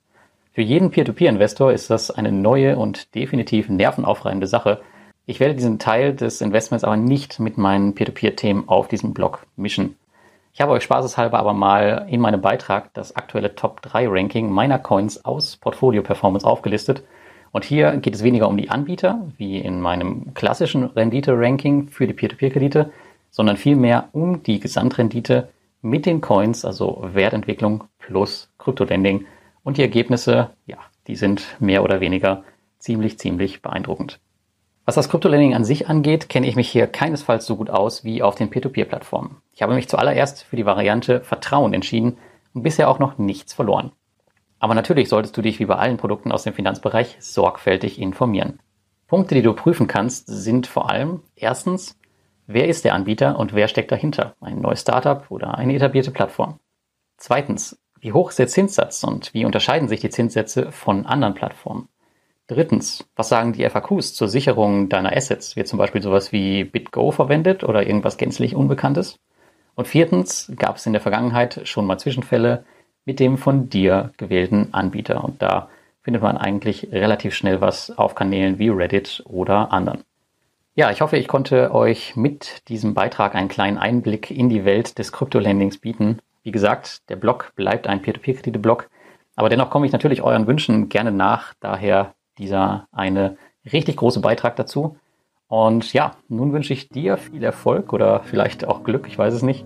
Für 0.54 0.62
jeden 0.62 0.92
Peer-to-Peer-Investor 0.92 1.72
ist 1.72 1.90
das 1.90 2.10
eine 2.10 2.32
neue 2.32 2.78
und 2.78 3.14
definitiv 3.16 3.70
nervenaufreibende 3.70 4.48
Sache. 4.48 4.82
Ich 5.26 5.40
werde 5.40 5.56
diesen 5.56 5.78
Teil 5.78 6.16
des 6.16 6.42
Investments 6.42 6.84
aber 6.84 6.98
nicht 6.98 7.40
mit 7.40 7.58
meinen 7.58 7.96
Peer-to-Peer-Themen 7.96 8.68
auf 8.68 8.88
diesem 8.88 9.14
Blog 9.14 9.46
mischen. 9.56 9.96
Ich 10.60 10.62
habe 10.62 10.74
euch 10.74 10.84
spaßeshalber 10.84 11.40
aber 11.40 11.54
mal 11.54 12.06
in 12.10 12.20
meinem 12.20 12.42
Beitrag 12.42 12.94
das 12.94 13.16
aktuelle 13.16 13.56
Top 13.56 13.82
3 13.82 14.10
Ranking 14.10 14.52
meiner 14.52 14.78
Coins 14.78 15.24
aus 15.24 15.56
Portfolio 15.56 16.04
Performance 16.04 16.46
aufgelistet. 16.46 17.02
Und 17.54 17.64
hier 17.64 17.96
geht 17.96 18.14
es 18.14 18.24
weniger 18.24 18.50
um 18.50 18.58
die 18.58 18.70
Anbieter, 18.70 19.26
wie 19.38 19.58
in 19.58 19.80
meinem 19.80 20.34
klassischen 20.34 20.84
Rendite-Ranking 20.84 21.88
für 21.88 22.08
die 22.08 22.14
Peer-to-Peer-Kredite, 22.14 22.92
sondern 23.30 23.56
vielmehr 23.56 24.10
um 24.12 24.44
die 24.44 24.60
Gesamtrendite 24.60 25.48
mit 25.82 26.06
den 26.06 26.20
Coins, 26.20 26.66
also 26.66 27.08
Wertentwicklung 27.14 27.86
plus 27.98 28.52
Kryptolending. 28.58 29.28
Und 29.64 29.78
die 29.78 29.84
Ergebnisse, 29.84 30.50
ja, 30.66 30.80
die 31.08 31.16
sind 31.16 31.56
mehr 31.62 31.84
oder 31.84 32.02
weniger 32.02 32.44
ziemlich, 32.80 33.18
ziemlich 33.18 33.62
beeindruckend. 33.62 34.20
Was 34.90 34.96
das 34.96 35.10
Kryptolending 35.10 35.54
an 35.54 35.64
sich 35.64 35.88
angeht, 35.88 36.30
kenne 36.30 36.48
ich 36.48 36.56
mich 36.56 36.68
hier 36.68 36.88
keinesfalls 36.88 37.46
so 37.46 37.56
gut 37.56 37.70
aus 37.70 38.04
wie 38.04 38.24
auf 38.24 38.34
den 38.34 38.50
Peer-to-Peer-Plattformen. 38.50 39.38
Ich 39.54 39.62
habe 39.62 39.76
mich 39.76 39.88
zuallererst 39.88 40.44
für 40.44 40.56
die 40.56 40.66
Variante 40.66 41.22
Vertrauen 41.22 41.76
entschieden 41.76 42.18
und 42.56 42.64
bisher 42.64 42.90
auch 42.90 42.98
noch 42.98 43.20
nichts 43.20 43.54
verloren. 43.54 43.92
Aber 44.58 44.74
natürlich 44.74 45.08
solltest 45.08 45.38
du 45.38 45.44
dich 45.44 45.60
wie 45.60 45.68
bei 45.68 45.76
allen 45.76 45.98
Produkten 45.98 46.32
aus 46.32 46.42
dem 46.42 46.56
Finanzbereich 46.56 47.18
sorgfältig 47.20 48.02
informieren. 48.02 48.58
Punkte, 49.06 49.36
die 49.36 49.44
du 49.44 49.54
prüfen 49.54 49.86
kannst, 49.86 50.26
sind 50.26 50.66
vor 50.66 50.90
allem 50.90 51.22
erstens, 51.36 52.00
wer 52.48 52.68
ist 52.68 52.84
der 52.84 52.96
Anbieter 52.96 53.38
und 53.38 53.54
wer 53.54 53.68
steckt 53.68 53.92
dahinter? 53.92 54.34
Ein 54.42 54.60
neues 54.60 54.82
Startup 54.82 55.24
oder 55.30 55.56
eine 55.56 55.76
etablierte 55.76 56.10
Plattform? 56.10 56.58
Zweitens, 57.16 57.80
wie 58.00 58.14
hoch 58.14 58.32
ist 58.32 58.40
der 58.40 58.48
Zinssatz 58.48 59.04
und 59.04 59.36
wie 59.36 59.46
unterscheiden 59.46 59.88
sich 59.88 60.00
die 60.00 60.10
Zinssätze 60.10 60.72
von 60.72 61.06
anderen 61.06 61.36
Plattformen? 61.36 61.90
Drittens, 62.50 63.08
was 63.16 63.30
sagen 63.30 63.54
die 63.54 63.64
FAQs 63.70 64.16
zur 64.16 64.28
Sicherung 64.28 64.90
deiner 64.90 65.16
Assets? 65.16 65.56
Wird 65.56 65.68
zum 65.68 65.78
Beispiel 65.78 66.02
sowas 66.02 66.32
wie 66.32 66.64
BitGo 66.64 67.12
verwendet 67.12 67.64
oder 67.64 67.86
irgendwas 67.86 68.18
gänzlich 68.18 68.56
Unbekanntes? 68.56 69.20
Und 69.76 69.88
viertens 69.88 70.52
gab 70.56 70.78
es 70.78 70.88
in 70.88 70.94
der 70.94 71.02
Vergangenheit 71.02 71.62
schon 71.66 71.86
mal 71.86 72.00
Zwischenfälle 72.00 72.66
mit 73.06 73.20
dem 73.20 73.38
von 73.38 73.70
dir 73.70 74.14
gewählten 74.18 74.70
Anbieter. 74.74 75.24
Und 75.24 75.44
da 75.44 75.70
findet 76.02 76.24
man 76.24 76.40
eigentlich 76.40 76.92
relativ 76.92 77.36
schnell 77.36 77.62
was 77.62 77.96
auf 77.96 78.16
Kanälen 78.16 78.58
wie 78.58 78.70
Reddit 78.70 79.22
oder 79.28 79.72
anderen. 79.72 80.04
Ja, 80.74 80.90
ich 80.90 81.02
hoffe, 81.02 81.18
ich 81.18 81.28
konnte 81.28 81.72
euch 81.72 82.16
mit 82.16 82.68
diesem 82.68 82.96
Beitrag 82.96 83.36
einen 83.36 83.50
kleinen 83.50 83.78
Einblick 83.78 84.32
in 84.32 84.50
die 84.50 84.66
Welt 84.66 84.98
des 84.98 85.12
Krypto-Landings 85.12 85.78
bieten. 85.78 86.18
Wie 86.42 86.52
gesagt, 86.52 87.08
der 87.10 87.16
Blog 87.16 87.52
bleibt 87.56 87.86
ein 87.86 88.02
Peer-to-Peer-Kredite-Blog, 88.02 88.90
aber 89.36 89.50
dennoch 89.50 89.70
komme 89.70 89.86
ich 89.86 89.92
natürlich 89.92 90.24
euren 90.24 90.48
Wünschen 90.48 90.90
gerne 90.90 91.12
nach. 91.12 91.54
Daher 91.60 92.16
dieser 92.40 92.88
eine 92.92 93.38
richtig 93.72 93.98
große 93.98 94.22
Beitrag 94.22 94.56
dazu. 94.56 94.98
Und 95.48 95.94
ja, 95.94 96.12
nun 96.28 96.54
wünsche 96.54 96.74
ich 96.74 96.90
dir 96.90 97.18
viel 97.18 97.44
Erfolg 97.44 97.94
oder 97.94 98.22
vielleicht 98.22 98.68
auch 98.68 98.84
Glück, 98.84 99.08
ich 99.08 99.18
weiß 99.18 99.34
es 99.34 99.44
nicht, 99.44 99.66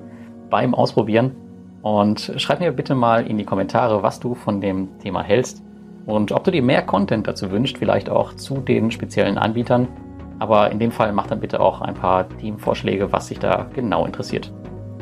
beim 0.50 0.74
Ausprobieren. 0.74 1.36
Und 1.82 2.34
schreib 2.38 2.62
mir 2.62 2.72
bitte 2.72 2.96
mal 2.96 3.28
in 3.28 3.38
die 3.38 3.44
Kommentare, 3.44 4.04
was 4.04 4.20
du 4.20 4.36
von 4.36 4.62
dem 4.62 4.98
Thema 5.00 5.22
hältst 5.22 5.62
und 6.06 6.32
ob 6.32 6.44
du 6.44 6.52
dir 6.52 6.62
mehr 6.62 6.82
Content 6.82 7.28
dazu 7.28 7.52
wünschst, 7.52 7.78
vielleicht 7.78 8.10
auch 8.10 8.34
zu 8.34 8.56
den 8.56 8.92
speziellen 8.92 9.38
Anbietern. 9.38 9.88
Aber 10.40 10.72
in 10.72 10.80
dem 10.80 10.92
Fall 10.92 11.12
mach 11.14 11.28
dann 11.28 11.40
bitte 11.40 11.60
auch 11.60 11.82
ein 11.82 11.94
paar 11.94 12.28
Teamvorschläge, 12.38 13.12
was 13.12 13.28
sich 13.28 13.40
da 13.40 13.68
genau 13.74 14.06
interessiert. 14.06 14.52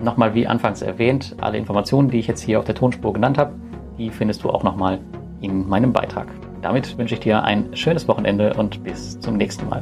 Nochmal 0.03 0.33
wie 0.33 0.47
anfangs 0.47 0.81
erwähnt, 0.81 1.35
alle 1.39 1.57
Informationen, 1.57 2.09
die 2.09 2.19
ich 2.19 2.27
jetzt 2.27 2.41
hier 2.41 2.57
auf 2.59 2.65
der 2.65 2.75
Tonspur 2.75 3.13
genannt 3.13 3.37
habe, 3.37 3.53
die 3.97 4.09
findest 4.09 4.43
du 4.43 4.49
auch 4.49 4.63
nochmal 4.63 4.99
in 5.41 5.67
meinem 5.69 5.93
Beitrag. 5.93 6.27
Damit 6.61 6.97
wünsche 6.97 7.15
ich 7.15 7.21
dir 7.21 7.43
ein 7.43 7.75
schönes 7.75 8.07
Wochenende 8.07 8.53
und 8.53 8.83
bis 8.83 9.19
zum 9.19 9.37
nächsten 9.37 9.67
Mal. 9.69 9.81